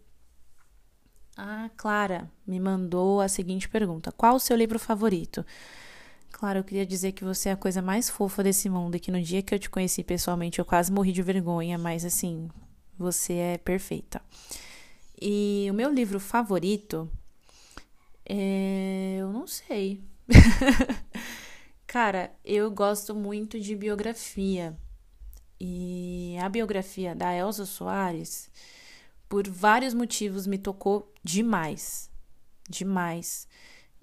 A 1.37 1.69
Clara 1.77 2.29
me 2.45 2.59
mandou 2.59 3.21
a 3.21 3.27
seguinte 3.27 3.69
pergunta: 3.69 4.11
Qual 4.11 4.35
o 4.35 4.39
seu 4.39 4.57
livro 4.57 4.79
favorito? 4.79 5.45
Clara, 6.31 6.59
eu 6.59 6.63
queria 6.63 6.85
dizer 6.85 7.11
que 7.13 7.23
você 7.23 7.49
é 7.49 7.51
a 7.53 7.57
coisa 7.57 7.81
mais 7.81 8.09
fofa 8.09 8.43
desse 8.43 8.69
mundo 8.69 8.95
e 8.95 8.99
que 8.99 9.11
no 9.11 9.21
dia 9.21 9.41
que 9.41 9.53
eu 9.53 9.59
te 9.59 9.69
conheci 9.69 10.03
pessoalmente 10.03 10.59
eu 10.59 10.65
quase 10.65 10.91
morri 10.91 11.11
de 11.11 11.21
vergonha, 11.21 11.77
mas 11.77 12.05
assim, 12.05 12.49
você 12.97 13.33
é 13.33 13.57
perfeita. 13.57 14.21
E 15.21 15.67
o 15.69 15.73
meu 15.73 15.91
livro 15.91 16.19
favorito 16.19 17.09
é... 18.25 19.17
eu 19.19 19.31
não 19.31 19.47
sei. 19.47 20.01
Cara, 21.89 22.31
eu 22.45 22.69
gosto 22.69 23.15
muito 23.15 23.59
de 23.59 23.75
biografia. 23.75 24.77
E 25.59 26.37
a 26.39 26.47
biografia 26.47 27.15
da 27.15 27.33
Elsa 27.33 27.65
Soares, 27.65 28.47
por 29.27 29.49
vários 29.49 29.95
motivos, 29.95 30.45
me 30.45 30.59
tocou 30.59 31.11
demais. 31.23 32.07
Demais. 32.69 33.47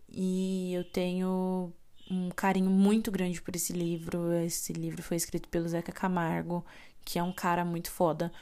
E 0.09 0.75
eu 0.75 0.83
tenho 0.83 1.73
um 2.11 2.29
carinho 2.31 2.71
muito 2.71 3.09
grande 3.13 3.41
por 3.41 3.55
esse 3.55 3.73
livro. 3.73 4.33
Esse 4.33 4.73
livro 4.73 5.01
foi 5.01 5.17
escrito 5.17 5.49
pelo 5.49 5.69
Zeca 5.69 5.93
Camargo, 5.93 6.67
que 7.05 7.21
é 7.21 7.23
um 7.23 7.33
cara 7.33 7.65
muito 7.65 7.93
foda. 7.93 8.33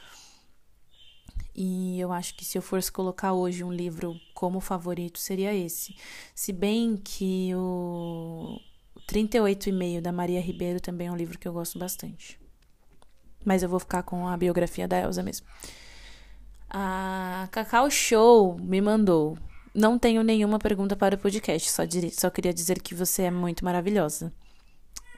E 1.53 1.99
eu 1.99 2.11
acho 2.11 2.33
que 2.35 2.43
se 2.43 2.57
eu 2.57 2.63
fosse 2.63 2.91
colocar 2.91 3.33
hoje 3.33 3.63
um 3.63 3.71
livro 3.71 4.19
como 4.33 4.59
favorito, 4.59 5.19
seria 5.19 5.53
esse. 5.53 5.95
Se 6.33 6.51
bem 6.51 6.97
que 6.97 7.53
o 7.53 8.59
38,5 9.07 10.01
da 10.01 10.11
Maria 10.11 10.41
Ribeiro 10.41 10.79
também 10.79 11.07
é 11.07 11.11
um 11.11 11.15
livro 11.15 11.37
que 11.37 11.47
eu 11.47 11.53
gosto 11.53 11.77
bastante. 11.77 12.39
Mas 13.43 13.61
eu 13.61 13.69
vou 13.69 13.79
ficar 13.79 14.03
com 14.03 14.27
a 14.27 14.35
biografia 14.35 14.87
da 14.87 14.99
Elsa 14.99 15.21
mesmo. 15.21 15.45
A 16.69 17.47
Cacau 17.51 17.89
Show 17.89 18.57
me 18.59 18.81
mandou. 18.81 19.37
Não 19.73 19.99
tenho 19.99 20.23
nenhuma 20.23 20.57
pergunta 20.57 20.95
para 20.95 21.15
o 21.15 21.17
podcast, 21.17 21.69
só, 21.69 21.83
só 22.13 22.29
queria 22.29 22.53
dizer 22.53 22.81
que 22.81 22.95
você 22.95 23.23
é 23.23 23.31
muito 23.31 23.63
maravilhosa. 23.63 24.33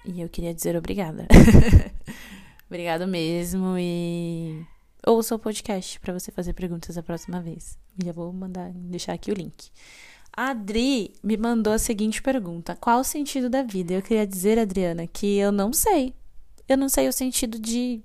E 0.03 0.21
eu 0.21 0.29
queria 0.29 0.53
dizer 0.53 0.75
obrigada. 0.75 1.27
Obrigado 2.69 3.07
mesmo 3.07 3.77
e 3.77 4.65
ouça 5.05 5.35
o 5.35 5.39
podcast 5.39 5.99
para 6.01 6.11
você 6.11 6.31
fazer 6.31 6.51
perguntas 6.51 6.97
a 6.97 7.03
próxima 7.03 7.41
vez. 7.41 7.77
Já 8.03 8.11
vou 8.11 8.31
mandar 8.33 8.71
deixar 8.73 9.13
aqui 9.13 9.31
o 9.31 9.33
link. 9.33 9.71
A 10.37 10.51
Adri 10.51 11.15
me 11.23 11.35
mandou 11.35 11.73
a 11.73 11.79
seguinte 11.79 12.21
pergunta: 12.21 12.75
Qual 12.75 12.99
o 12.99 13.03
sentido 13.03 13.49
da 13.49 13.63
vida? 13.63 13.95
Eu 13.95 14.03
queria 14.03 14.27
dizer, 14.27 14.59
Adriana, 14.59 15.07
que 15.07 15.35
eu 15.35 15.51
não 15.51 15.73
sei. 15.73 16.13
Eu 16.69 16.77
não 16.77 16.87
sei 16.87 17.07
o 17.07 17.13
sentido 17.13 17.57
de 17.57 18.03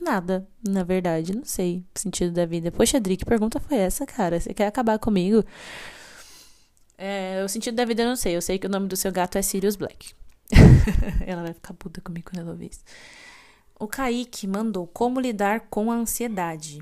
nada, 0.00 0.46
na 0.64 0.84
verdade. 0.84 1.34
Não 1.34 1.44
sei 1.44 1.84
o 1.92 1.98
sentido 1.98 2.32
da 2.32 2.46
vida. 2.46 2.70
Poxa, 2.70 2.98
Adri, 2.98 3.16
que 3.16 3.24
pergunta 3.24 3.58
foi 3.58 3.78
essa, 3.78 4.06
cara? 4.06 4.38
Você 4.38 4.54
quer 4.54 4.68
acabar 4.68 5.00
comigo? 5.00 5.44
É, 6.96 7.42
o 7.44 7.48
sentido 7.48 7.74
da 7.74 7.84
vida 7.84 8.02
eu 8.02 8.08
não 8.08 8.14
sei. 8.14 8.36
Eu 8.36 8.42
sei 8.42 8.56
que 8.56 8.68
o 8.68 8.70
nome 8.70 8.86
do 8.86 8.96
seu 8.96 9.10
gato 9.10 9.36
é 9.36 9.42
Sirius 9.42 9.74
Black. 9.74 10.14
ela 11.26 11.42
vai 11.42 11.54
ficar 11.54 11.74
puta 11.74 12.00
comigo 12.00 12.30
quando 12.30 12.42
ela 12.42 12.52
ouvir 12.52 12.70
isso. 12.70 12.84
O 13.80 13.88
Kaique 13.88 14.46
mandou 14.46 14.86
como 14.86 15.18
lidar 15.18 15.62
com 15.68 15.90
a 15.90 15.96
ansiedade. 15.96 16.80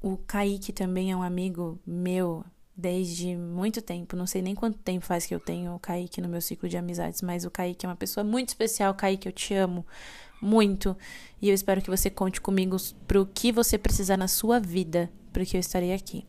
O 0.00 0.16
Kaique 0.16 0.72
também 0.72 1.10
é 1.10 1.16
um 1.16 1.22
amigo 1.22 1.80
meu 1.84 2.44
desde 2.80 3.36
muito 3.36 3.82
tempo. 3.82 4.16
Não 4.16 4.26
sei 4.26 4.42
nem 4.42 4.54
quanto 4.54 4.78
tempo 4.78 5.04
faz 5.04 5.26
que 5.26 5.34
eu 5.34 5.38
tenho 5.38 5.74
o 5.74 5.78
Kaique 5.78 6.20
no 6.20 6.28
meu 6.28 6.40
ciclo 6.40 6.68
de 6.68 6.76
amizades, 6.76 7.22
mas 7.22 7.44
o 7.44 7.50
Kaique 7.50 7.86
é 7.86 7.88
uma 7.88 7.96
pessoa 7.96 8.24
muito 8.24 8.48
especial. 8.48 8.94
Kaique, 8.94 9.28
eu 9.28 9.32
te 9.32 9.54
amo 9.54 9.86
muito. 10.40 10.96
E 11.40 11.48
eu 11.48 11.54
espero 11.54 11.82
que 11.82 11.90
você 11.90 12.08
conte 12.08 12.40
comigo 12.40 12.76
pro 13.06 13.26
que 13.26 13.52
você 13.52 13.76
precisar 13.76 14.16
na 14.16 14.26
sua 14.26 14.58
vida, 14.58 15.10
porque 15.32 15.56
eu 15.56 15.60
estarei 15.60 15.92
aqui. 15.92 16.26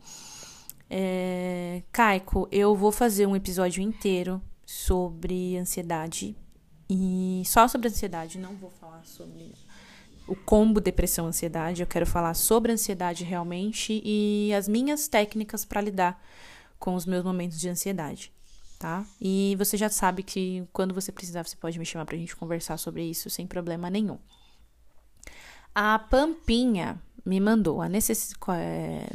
É... 0.90 1.82
Caico, 1.92 2.48
eu 2.52 2.76
vou 2.76 2.92
fazer 2.92 3.26
um 3.26 3.36
episódio 3.36 3.82
inteiro 3.82 4.42
sobre 4.66 5.58
ansiedade. 5.58 6.36
E 6.90 7.42
só 7.46 7.68
sobre 7.70 7.88
ansiedade, 7.88 8.38
não 8.38 8.54
vou 8.56 8.70
falar 8.70 9.06
sobre 9.06 9.54
o 10.32 10.36
combo 10.36 10.80
depressão 10.80 11.28
ansiedade. 11.28 11.82
Eu 11.82 11.88
quero 11.88 12.06
falar 12.06 12.34
sobre 12.36 12.72
ansiedade 12.72 13.26
realmente 13.26 14.02
e 14.02 14.54
as 14.54 14.66
minhas 14.66 15.10
técnicas 15.10 15.66
para 15.66 15.82
lidar 15.82 16.24
com 16.80 16.96
os 16.96 17.06
meus 17.06 17.22
momentos 17.22 17.60
de 17.60 17.68
ansiedade, 17.68 18.32
tá? 18.80 19.06
E 19.20 19.56
você 19.58 19.76
já 19.76 19.90
sabe 19.90 20.24
que 20.24 20.66
quando 20.72 20.94
você 20.94 21.12
precisar, 21.12 21.46
você 21.46 21.58
pode 21.58 21.78
me 21.78 21.86
chamar 21.86 22.06
pra 22.06 22.16
gente 22.16 22.34
conversar 22.34 22.78
sobre 22.78 23.04
isso 23.04 23.30
sem 23.30 23.46
problema 23.46 23.90
nenhum. 23.90 24.18
A 25.76 26.00
Pampinha 26.00 26.98
me 27.26 27.42
mandou 27.42 27.82
a 27.82 27.90
necessidade. 27.90 28.40
É, 28.58 29.06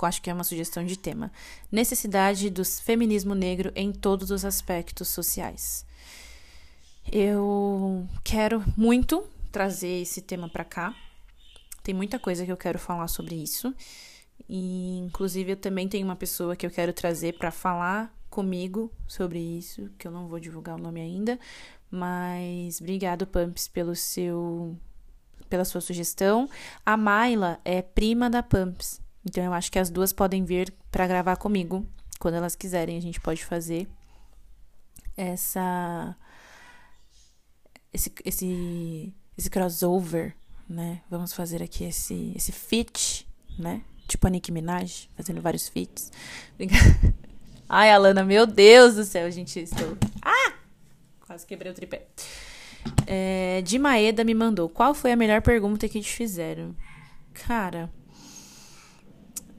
acho 0.00 0.22
que 0.22 0.30
é 0.30 0.34
uma 0.34 0.42
sugestão 0.42 0.84
de 0.84 0.98
tema. 0.98 1.30
Necessidade 1.70 2.48
do 2.48 2.64
feminismo 2.64 3.34
negro 3.34 3.70
em 3.76 3.92
todos 3.92 4.30
os 4.30 4.42
aspectos 4.42 5.08
sociais. 5.08 5.84
Eu 7.12 8.08
quero 8.24 8.64
muito 8.76 9.22
trazer 9.52 10.02
esse 10.02 10.22
tema 10.22 10.48
para 10.48 10.64
cá. 10.64 10.94
Tem 11.82 11.94
muita 11.94 12.18
coisa 12.18 12.44
que 12.44 12.50
eu 12.50 12.56
quero 12.56 12.78
falar 12.78 13.06
sobre 13.08 13.34
isso. 13.36 13.74
E 14.48 14.98
inclusive 14.98 15.52
eu 15.52 15.56
também 15.56 15.88
tenho 15.88 16.04
uma 16.04 16.16
pessoa 16.16 16.56
que 16.56 16.66
eu 16.66 16.70
quero 16.70 16.92
trazer 16.92 17.38
para 17.38 17.50
falar 17.50 18.12
comigo 18.28 18.90
sobre 19.06 19.38
isso, 19.38 19.90
que 19.98 20.08
eu 20.08 20.10
não 20.10 20.26
vou 20.26 20.40
divulgar 20.40 20.76
o 20.76 20.82
nome 20.82 21.00
ainda, 21.00 21.38
mas 21.90 22.80
obrigado 22.80 23.26
Pumps 23.26 23.68
pelo 23.68 23.94
seu 23.94 24.76
pela 25.50 25.66
sua 25.66 25.82
sugestão. 25.82 26.48
A 26.84 26.96
Mayla 26.96 27.60
é 27.62 27.82
prima 27.82 28.30
da 28.30 28.42
Pumps. 28.42 29.02
Então 29.24 29.44
eu 29.44 29.52
acho 29.52 29.70
que 29.70 29.78
as 29.78 29.90
duas 29.90 30.12
podem 30.12 30.44
vir 30.44 30.72
para 30.90 31.06
gravar 31.06 31.36
comigo 31.36 31.86
quando 32.18 32.34
elas 32.34 32.54
quiserem, 32.54 32.96
a 32.96 33.00
gente 33.02 33.20
pode 33.20 33.44
fazer 33.44 33.88
essa 35.16 36.16
esse 37.92 38.12
esse 38.24 39.12
esse 39.42 39.50
crossover, 39.50 40.34
né? 40.68 41.00
Vamos 41.10 41.32
fazer 41.32 41.62
aqui 41.62 41.84
esse, 41.84 42.32
esse 42.36 42.52
fit, 42.52 43.26
né? 43.58 43.82
Tipo 44.06 44.28
a 44.28 44.30
Nicki 44.30 44.52
Minaj, 44.52 45.08
fazendo 45.16 45.42
vários 45.42 45.68
fits. 45.68 46.12
Ai, 47.68 47.90
Alana, 47.90 48.22
meu 48.22 48.46
Deus 48.46 48.94
do 48.94 49.04
céu, 49.04 49.28
gente, 49.30 49.58
estou... 49.58 49.96
Ah! 50.22 50.52
Quase 51.26 51.44
quebrei 51.44 51.72
o 51.72 51.74
tripé. 51.74 52.06
É, 53.06 53.62
de 53.62 53.78
Maeda 53.78 54.22
me 54.22 54.34
mandou, 54.34 54.68
qual 54.68 54.94
foi 54.94 55.10
a 55.10 55.16
melhor 55.16 55.42
pergunta 55.42 55.88
que 55.88 56.00
te 56.00 56.12
fizeram? 56.12 56.74
Cara... 57.32 57.90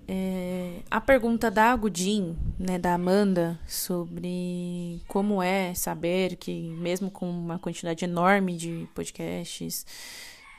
É, 0.07 0.81
a 0.91 0.99
pergunta 0.99 1.49
da 1.49 1.71
Agudin, 1.71 2.37
né, 2.59 2.77
da 2.77 2.93
Amanda, 2.93 3.59
sobre 3.67 5.01
como 5.07 5.41
é 5.41 5.73
saber 5.73 6.35
que, 6.35 6.69
mesmo 6.77 7.09
com 7.09 7.29
uma 7.29 7.57
quantidade 7.57 8.03
enorme 8.03 8.57
de 8.57 8.87
podcasts, 8.93 9.85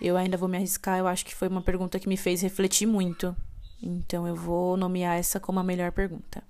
eu 0.01 0.17
ainda 0.17 0.37
vou 0.37 0.49
me 0.49 0.57
arriscar. 0.57 0.99
Eu 0.99 1.07
acho 1.07 1.25
que 1.25 1.35
foi 1.35 1.49
uma 1.49 1.63
pergunta 1.63 1.99
que 1.99 2.09
me 2.09 2.17
fez 2.17 2.41
refletir 2.41 2.87
muito. 2.87 3.37
Então 3.83 4.27
eu 4.27 4.35
vou 4.35 4.77
nomear 4.77 5.19
essa 5.19 5.39
como 5.39 5.61
a 5.61 5.65
melhor 5.65 5.93
pergunta. 5.93 6.43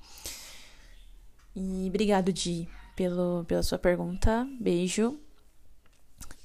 E 1.54 1.86
obrigado, 1.88 2.32
Di, 2.32 2.68
pelo, 2.94 3.44
pela 3.46 3.62
sua 3.62 3.78
pergunta. 3.78 4.46
Beijo. 4.60 5.18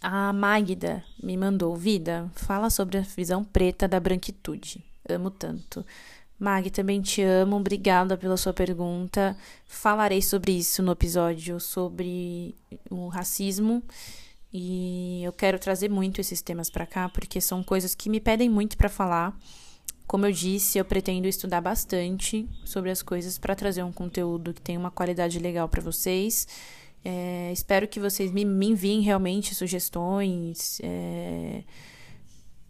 A 0.01 0.31
Magda 0.33 1.03
me 1.21 1.35
mandou: 1.37 1.75
Vida, 1.75 2.29
fala 2.33 2.69
sobre 2.69 2.97
a 2.97 3.01
visão 3.01 3.43
preta 3.43 3.87
da 3.87 3.99
branquitude. 3.99 4.83
Amo 5.07 5.29
tanto. 5.29 5.85
Mag, 6.39 6.69
também 6.69 7.01
te 7.01 7.21
amo, 7.21 7.57
obrigada 7.57 8.17
pela 8.17 8.37
sua 8.37 8.53
pergunta. 8.53 9.35
Falarei 9.65 10.21
sobre 10.21 10.53
isso 10.53 10.81
no 10.81 10.93
episódio 10.93 11.59
sobre 11.59 12.55
o 12.89 13.09
racismo 13.09 13.83
e 14.53 15.21
eu 15.23 15.33
quero 15.33 15.59
trazer 15.59 15.89
muito 15.89 16.21
esses 16.21 16.41
temas 16.41 16.69
para 16.69 16.85
cá 16.85 17.09
porque 17.09 17.41
são 17.41 17.61
coisas 17.61 17.93
que 17.93 18.09
me 18.09 18.21
pedem 18.21 18.49
muito 18.49 18.77
para 18.77 18.87
falar. 18.87 19.37
Como 20.07 20.25
eu 20.25 20.31
disse, 20.31 20.79
eu 20.79 20.85
pretendo 20.85 21.27
estudar 21.27 21.59
bastante 21.59 22.47
sobre 22.63 22.89
as 22.89 23.01
coisas 23.01 23.37
para 23.37 23.53
trazer 23.53 23.83
um 23.83 23.91
conteúdo 23.91 24.53
que 24.53 24.61
tenha 24.61 24.79
uma 24.79 24.89
qualidade 24.89 25.37
legal 25.39 25.67
para 25.67 25.81
vocês. 25.81 26.47
É, 27.03 27.51
espero 27.51 27.87
que 27.87 27.99
vocês 27.99 28.31
me, 28.31 28.45
me 28.45 28.67
enviem 28.67 29.01
realmente 29.01 29.53
sugestões. 29.53 30.79
É, 30.81 31.63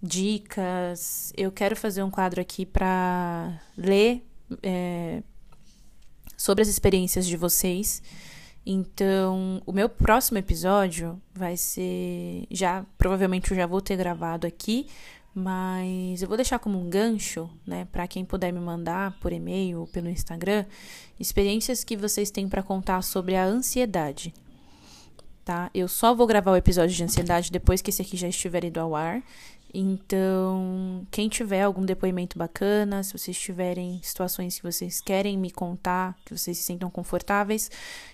dicas. 0.01 1.33
Eu 1.35 1.51
quero 1.51 1.75
fazer 1.75 2.03
um 2.03 2.09
quadro 2.09 2.41
aqui 2.41 2.65
para 2.65 3.61
ler 3.77 4.25
é, 4.63 5.21
sobre 6.37 6.61
as 6.61 6.67
experiências 6.67 7.25
de 7.25 7.35
vocês. 7.35 8.01
Então, 8.65 9.61
o 9.65 9.71
meu 9.71 9.89
próximo 9.89 10.37
episódio 10.37 11.19
vai 11.33 11.57
ser. 11.57 12.45
Já, 12.51 12.85
provavelmente 12.97 13.51
eu 13.51 13.57
já 13.57 13.65
vou 13.65 13.81
ter 13.81 13.95
gravado 13.95 14.45
aqui, 14.45 14.87
mas 15.33 16.21
eu 16.21 16.27
vou 16.27 16.37
deixar 16.37 16.59
como 16.59 16.79
um 16.79 16.89
gancho, 16.89 17.49
né, 17.65 17.87
para 17.91 18.07
quem 18.07 18.25
puder 18.25 18.51
me 18.51 18.59
mandar 18.59 19.17
por 19.19 19.31
e-mail 19.31 19.81
ou 19.81 19.87
pelo 19.87 20.09
Instagram, 20.09 20.65
experiências 21.19 21.83
que 21.83 21.95
vocês 21.95 22.29
têm 22.29 22.47
para 22.47 22.61
contar 22.61 23.01
sobre 23.01 23.35
a 23.35 23.45
ansiedade. 23.45 24.33
Tá? 25.43 25.71
Eu 25.73 25.87
só 25.87 26.13
vou 26.13 26.27
gravar 26.27 26.51
o 26.51 26.55
episódio 26.55 26.95
de 26.95 27.03
ansiedade 27.03 27.51
depois 27.51 27.81
que 27.81 27.89
esse 27.89 28.03
aqui 28.03 28.15
já 28.15 28.27
estiver 28.27 28.65
indo 28.65 28.79
ao 28.79 28.95
ar. 28.95 29.23
Então, 29.71 31.05
quem 31.11 31.29
tiver 31.29 31.61
algum 31.61 31.85
depoimento 31.85 32.39
bacana, 32.39 33.03
se 33.03 33.15
vocês 33.15 33.37
tiverem 33.37 34.01
situações 34.01 34.57
que 34.57 34.63
vocês 34.63 34.99
querem 34.99 35.37
me 35.37 35.51
contar, 35.51 36.17
que 36.25 36.35
vocês 36.35 36.57
se 36.57 36.63
sintam 36.63 36.89
confortáveis, 36.89 37.69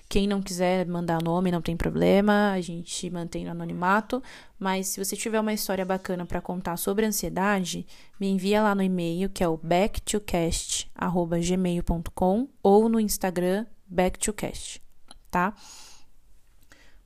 quem 0.09 0.27
não 0.27 0.41
quiser 0.41 0.85
mandar 0.85 1.23
nome, 1.23 1.51
não 1.51 1.61
tem 1.61 1.77
problema, 1.77 2.51
a 2.51 2.59
gente 2.59 3.09
mantém 3.09 3.45
no 3.45 3.51
anonimato. 3.51 4.21
Mas 4.59 4.89
se 4.89 5.01
você 5.03 5.15
tiver 5.15 5.39
uma 5.39 5.53
história 5.53 5.85
bacana 5.85 6.25
para 6.25 6.41
contar 6.41 6.75
sobre 6.75 7.05
ansiedade, 7.05 7.87
me 8.19 8.27
envia 8.27 8.61
lá 8.61 8.75
no 8.75 8.83
e-mail 8.83 9.29
que 9.29 9.43
é 9.43 9.47
o 9.47 9.55
backtocast@gmail.com 9.55 12.49
ou 12.61 12.89
no 12.89 12.99
Instagram 12.99 13.65
backtocast, 13.87 14.83
tá? 15.31 15.55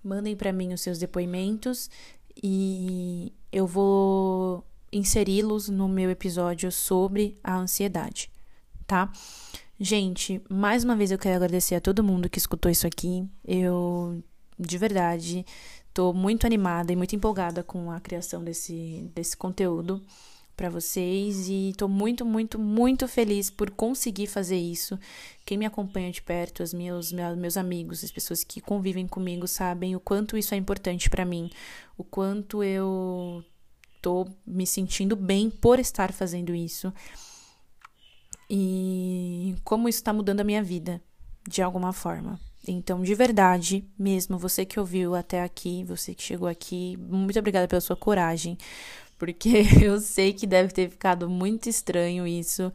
Mandem 0.04 0.36
para 0.36 0.52
mim 0.52 0.74
os 0.74 0.82
seus 0.82 0.98
depoimentos 0.98 1.88
e 2.42 3.32
eu 3.52 3.66
vou 3.66 4.64
inseri-los 4.92 5.70
no 5.70 5.88
meu 5.88 6.10
episódio 6.10 6.72
sobre 6.72 7.38
a 7.44 7.56
ansiedade, 7.56 8.32
tá? 8.88 9.12
Gente, 9.80 10.42
mais 10.50 10.84
uma 10.84 10.96
vez 10.96 11.12
eu 11.12 11.18
quero 11.18 11.38
agradecer 11.38 11.76
a 11.76 11.82
todo 11.82 12.04
mundo 12.04 12.30
que 12.30 12.38
escutou 12.38 12.70
isso 12.70 12.86
aqui. 12.86 13.26
Eu, 13.46 14.22
de 14.58 14.78
verdade, 14.78 15.46
tô 15.94 16.12
muito 16.12 16.46
animada 16.46 16.92
e 16.92 16.96
muito 16.96 17.16
empolgada 17.16 17.64
com 17.64 17.92
a 17.92 18.00
criação 18.00 18.44
desse, 18.44 19.10
desse 19.16 19.38
conteúdo 19.38 20.04
para 20.60 20.70
vocês 20.70 21.48
e 21.48 21.72
tô 21.78 21.88
muito, 21.88 22.26
muito, 22.26 22.60
muito 22.60 23.08
feliz 23.08 23.50
por 23.50 23.72
conseguir 23.72 24.28
fazer 24.28 24.58
isso. 24.58 25.00
Quem 25.46 25.58
me 25.58 25.66
acompanha 25.66 26.12
de 26.12 26.22
perto, 26.22 26.62
os 26.62 26.74
meus, 26.74 27.14
meus 27.14 27.56
amigos, 27.56 28.04
as 28.04 28.12
pessoas 28.12 28.44
que 28.44 28.60
convivem 28.60 29.08
comigo 29.08 29.48
sabem 29.48 29.96
o 29.96 30.02
quanto 30.02 30.36
isso 30.36 30.54
é 30.54 30.58
importante 30.58 31.10
para 31.10 31.24
mim, 31.24 31.50
o 31.98 32.04
quanto 32.04 32.62
eu 32.62 33.42
tô 34.02 34.28
me 34.46 34.68
sentindo 34.68 35.16
bem 35.16 35.50
por 35.50 35.80
estar 35.80 36.12
fazendo 36.12 36.54
isso 36.54 36.94
e 38.50 39.56
como 39.64 39.88
isso 39.88 40.00
está 40.00 40.12
mudando 40.12 40.42
a 40.42 40.44
minha 40.44 40.62
vida 40.62 41.02
de 41.48 41.62
alguma 41.62 41.94
forma. 41.94 42.38
Então, 42.68 43.02
de 43.02 43.16
verdade, 43.16 43.90
mesmo 43.98 44.38
você 44.38 44.66
que 44.66 44.78
ouviu 44.78 45.16
até 45.16 45.42
aqui, 45.42 45.86
você 45.86 46.14
que 46.14 46.22
chegou 46.22 46.50
aqui, 46.50 46.98
muito 46.98 47.40
obrigada 47.40 47.66
pela 47.66 47.80
sua 47.80 47.96
coragem, 47.96 48.58
porque 49.20 49.64
eu 49.84 50.00
sei 50.00 50.34
que 50.34 50.48
deve 50.48 50.74
ter 50.74 50.90
ficado 50.90 51.30
muito 51.30 51.70
estranho 51.70 52.26
isso. 52.26 52.74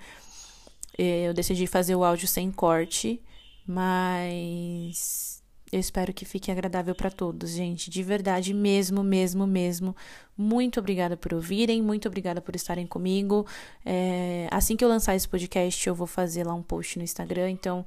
É, 0.97 1.29
eu 1.29 1.35
decidi 1.35 1.67
fazer 1.67 1.97
o 1.97 2.05
áudio 2.05 2.29
sem 2.29 2.53
corte, 2.53 3.21
mas 3.67 5.43
eu 5.73 5.81
espero 5.81 6.13
que 6.13 6.25
fique 6.25 6.53
agradável 6.53 6.95
para 6.95 7.11
todos, 7.11 7.51
gente. 7.51 7.91
De 7.91 8.03
verdade, 8.03 8.55
mesmo, 8.55 9.03
mesmo, 9.03 9.45
mesmo. 9.45 9.97
Muito 10.37 10.79
obrigada 10.79 11.17
por 11.17 11.35
ouvirem, 11.35 11.83
muito 11.83 12.07
obrigada 12.07 12.41
por 12.41 12.55
estarem 12.55 12.87
comigo. 12.87 13.45
É, 13.85 14.47
assim 14.53 14.77
que 14.77 14.85
eu 14.85 14.89
lançar 14.89 15.17
esse 15.17 15.27
podcast, 15.27 15.89
eu 15.89 15.95
vou 15.95 16.07
fazer 16.07 16.47
lá 16.47 16.55
um 16.55 16.63
post 16.63 16.99
no 16.99 17.05
Instagram, 17.05 17.51
então 17.51 17.85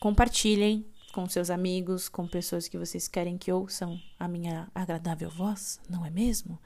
compartilhem 0.00 0.84
com 1.12 1.28
seus 1.28 1.50
amigos, 1.50 2.08
com 2.08 2.26
pessoas 2.26 2.66
que 2.66 2.78
vocês 2.78 3.06
querem 3.06 3.36
que 3.36 3.52
ouçam 3.52 4.00
a 4.18 4.26
minha 4.26 4.66
agradável 4.74 5.30
voz, 5.30 5.78
não 5.88 6.04
é 6.04 6.10
mesmo? 6.10 6.58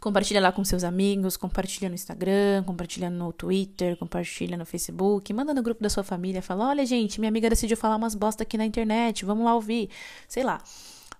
Compartilha 0.00 0.40
lá 0.40 0.52
com 0.52 0.64
seus 0.64 0.84
amigos, 0.84 1.36
compartilha 1.36 1.88
no 1.88 1.94
Instagram, 1.94 2.62
compartilha 2.64 3.10
no 3.10 3.32
Twitter, 3.32 3.96
compartilha 3.96 4.56
no 4.56 4.64
Facebook, 4.64 5.32
manda 5.32 5.52
no 5.52 5.62
grupo 5.62 5.82
da 5.82 5.90
sua 5.90 6.04
família, 6.04 6.40
fala, 6.40 6.68
olha 6.68 6.86
gente, 6.86 7.18
minha 7.18 7.28
amiga 7.28 7.50
decidiu 7.50 7.76
falar 7.76 7.96
umas 7.96 8.14
bosta 8.14 8.44
aqui 8.44 8.56
na 8.56 8.64
internet, 8.64 9.24
vamos 9.24 9.44
lá 9.44 9.54
ouvir, 9.54 9.90
sei 10.28 10.44
lá. 10.44 10.62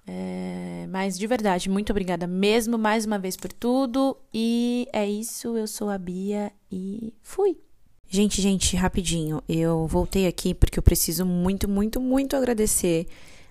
É, 0.06 0.86
mas 0.88 1.18
de 1.18 1.26
verdade, 1.26 1.68
muito 1.68 1.90
obrigada 1.90 2.26
mesmo 2.26 2.78
mais 2.78 3.04
uma 3.04 3.18
vez 3.18 3.36
por 3.36 3.52
tudo. 3.52 4.16
E 4.32 4.88
é 4.92 5.06
isso, 5.06 5.56
eu 5.56 5.66
sou 5.66 5.90
a 5.90 5.98
Bia 5.98 6.52
e 6.70 7.12
fui! 7.20 7.58
Gente, 8.10 8.40
gente, 8.40 8.74
rapidinho, 8.74 9.42
eu 9.46 9.86
voltei 9.86 10.26
aqui 10.26 10.54
porque 10.54 10.78
eu 10.78 10.82
preciso 10.82 11.26
muito, 11.26 11.68
muito, 11.68 12.00
muito 12.00 12.36
agradecer 12.36 13.06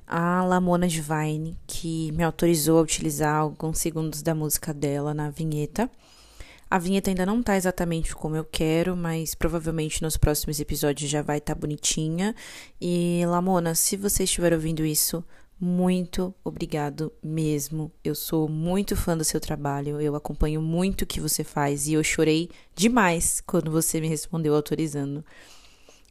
a 0.07 0.41
Lamona 0.43 0.87
Divine, 0.87 1.57
que 1.67 2.11
me 2.13 2.23
autorizou 2.23 2.79
a 2.79 2.81
utilizar 2.81 3.35
alguns 3.35 3.79
segundos 3.79 4.21
da 4.21 4.33
música 4.33 4.73
dela 4.73 5.13
na 5.13 5.29
vinheta. 5.29 5.89
A 6.69 6.79
vinheta 6.79 7.09
ainda 7.09 7.25
não 7.25 7.43
tá 7.43 7.55
exatamente 7.55 8.15
como 8.15 8.35
eu 8.35 8.43
quero, 8.43 8.95
mas 8.95 9.35
provavelmente 9.35 10.01
nos 10.01 10.17
próximos 10.17 10.59
episódios 10.59 11.09
já 11.09 11.21
vai 11.21 11.37
estar 11.37 11.55
tá 11.55 11.59
bonitinha. 11.59 12.33
E 12.79 13.21
Lamona, 13.25 13.75
se 13.75 13.97
você 13.97 14.23
estiver 14.23 14.53
ouvindo 14.53 14.85
isso, 14.85 15.23
muito 15.59 16.33
obrigado 16.43 17.11
mesmo. 17.23 17.91
Eu 18.03 18.15
sou 18.15 18.47
muito 18.47 18.95
fã 18.95 19.17
do 19.17 19.23
seu 19.23 19.39
trabalho, 19.39 19.99
eu 19.99 20.15
acompanho 20.15 20.61
muito 20.61 21.01
o 21.01 21.05
que 21.05 21.19
você 21.19 21.43
faz 21.43 21.87
e 21.87 21.93
eu 21.93 22.03
chorei 22.03 22.49
demais 22.75 23.41
quando 23.45 23.71
você 23.71 23.99
me 23.99 24.07
respondeu 24.07 24.53
autorizando. 24.55 25.23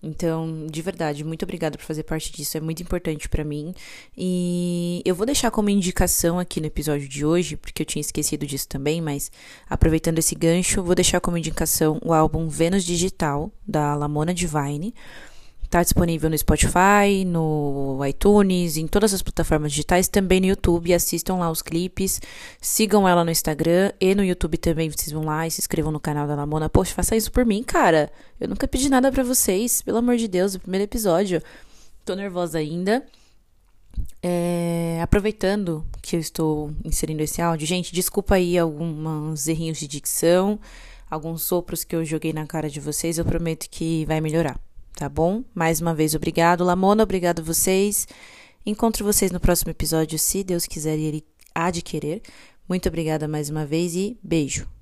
Então, 0.02 0.66
de 0.70 0.82
verdade, 0.82 1.24
muito 1.24 1.42
obrigada 1.44 1.78
por 1.78 1.84
fazer 1.84 2.02
parte 2.02 2.30
disso, 2.30 2.56
é 2.56 2.60
muito 2.60 2.82
importante 2.82 3.28
para 3.28 3.42
mim. 3.42 3.74
E 4.16 5.02
eu 5.04 5.14
vou 5.14 5.24
deixar 5.26 5.50
como 5.50 5.70
indicação 5.70 6.38
aqui 6.38 6.60
no 6.60 6.66
episódio 6.66 7.08
de 7.08 7.24
hoje, 7.24 7.56
porque 7.56 7.82
eu 7.82 7.86
tinha 7.86 8.00
esquecido 8.00 8.46
disso 8.46 8.68
também, 8.68 9.00
mas 9.00 9.30
aproveitando 9.68 10.18
esse 10.18 10.34
gancho, 10.34 10.82
vou 10.82 10.94
deixar 10.94 11.20
como 11.20 11.38
indicação 11.38 11.98
o 12.04 12.12
álbum 12.12 12.48
Vênus 12.48 12.84
Digital 12.84 13.50
da 13.66 13.94
Lamona 13.94 14.34
Divine. 14.34 14.94
Tá 15.68 15.82
disponível 15.82 16.30
no 16.30 16.38
Spotify, 16.38 17.24
no 17.26 17.98
iTunes, 18.06 18.76
em 18.76 18.86
todas 18.86 19.12
as 19.12 19.22
plataformas 19.22 19.72
digitais, 19.72 20.08
também 20.08 20.40
no 20.40 20.46
YouTube. 20.46 20.94
Assistam 20.94 21.36
lá 21.36 21.50
os 21.50 21.62
clipes, 21.62 22.20
sigam 22.60 23.08
ela 23.08 23.24
no 23.24 23.30
Instagram 23.30 23.92
e 24.00 24.14
no 24.14 24.24
YouTube 24.24 24.56
também. 24.58 24.90
Vocês 24.90 25.12
vão 25.12 25.24
lá 25.24 25.46
e 25.46 25.50
se 25.50 25.60
inscrevam 25.60 25.90
no 25.90 26.00
canal 26.00 26.26
da 26.26 26.34
Lamona. 26.34 26.68
Poxa, 26.68 26.94
faça 26.94 27.16
isso 27.16 27.32
por 27.32 27.44
mim, 27.44 27.62
cara. 27.62 28.10
Eu 28.40 28.48
nunca 28.48 28.68
pedi 28.68 28.88
nada 28.88 29.10
para 29.10 29.22
vocês, 29.22 29.82
pelo 29.82 29.98
amor 29.98 30.16
de 30.16 30.28
Deus, 30.28 30.54
o 30.54 30.60
primeiro 30.60 30.84
episódio. 30.84 31.42
Tô 32.04 32.14
nervosa 32.14 32.58
ainda. 32.58 33.04
É, 34.22 35.00
aproveitando 35.02 35.84
que 36.02 36.16
eu 36.16 36.20
estou 36.20 36.70
inserindo 36.84 37.22
esse 37.22 37.40
áudio, 37.40 37.66
gente, 37.66 37.92
desculpa 37.92 38.34
aí 38.34 38.58
alguns 38.58 39.46
errinhos 39.48 39.78
de 39.78 39.86
dicção, 39.86 40.58
alguns 41.10 41.42
sopros 41.42 41.84
que 41.84 41.94
eu 41.94 42.04
joguei 42.04 42.32
na 42.32 42.46
cara 42.46 42.68
de 42.68 42.80
vocês, 42.80 43.18
eu 43.18 43.24
prometo 43.24 43.68
que 43.70 44.04
vai 44.04 44.20
melhorar, 44.20 44.58
tá 44.96 45.08
bom? 45.08 45.44
Mais 45.54 45.80
uma 45.80 45.94
vez, 45.94 46.14
obrigado, 46.14 46.64
Lamona, 46.64 47.02
obrigado 47.02 47.40
a 47.40 47.44
vocês. 47.44 48.08
Encontro 48.64 49.04
vocês 49.04 49.30
no 49.30 49.38
próximo 49.38 49.70
episódio, 49.70 50.18
se 50.18 50.42
Deus 50.42 50.66
quiser 50.66 50.98
Ele 50.98 51.24
querer. 51.82 52.22
Muito 52.68 52.88
obrigada 52.88 53.28
mais 53.28 53.48
uma 53.48 53.64
vez 53.64 53.94
e 53.94 54.18
beijo. 54.22 54.75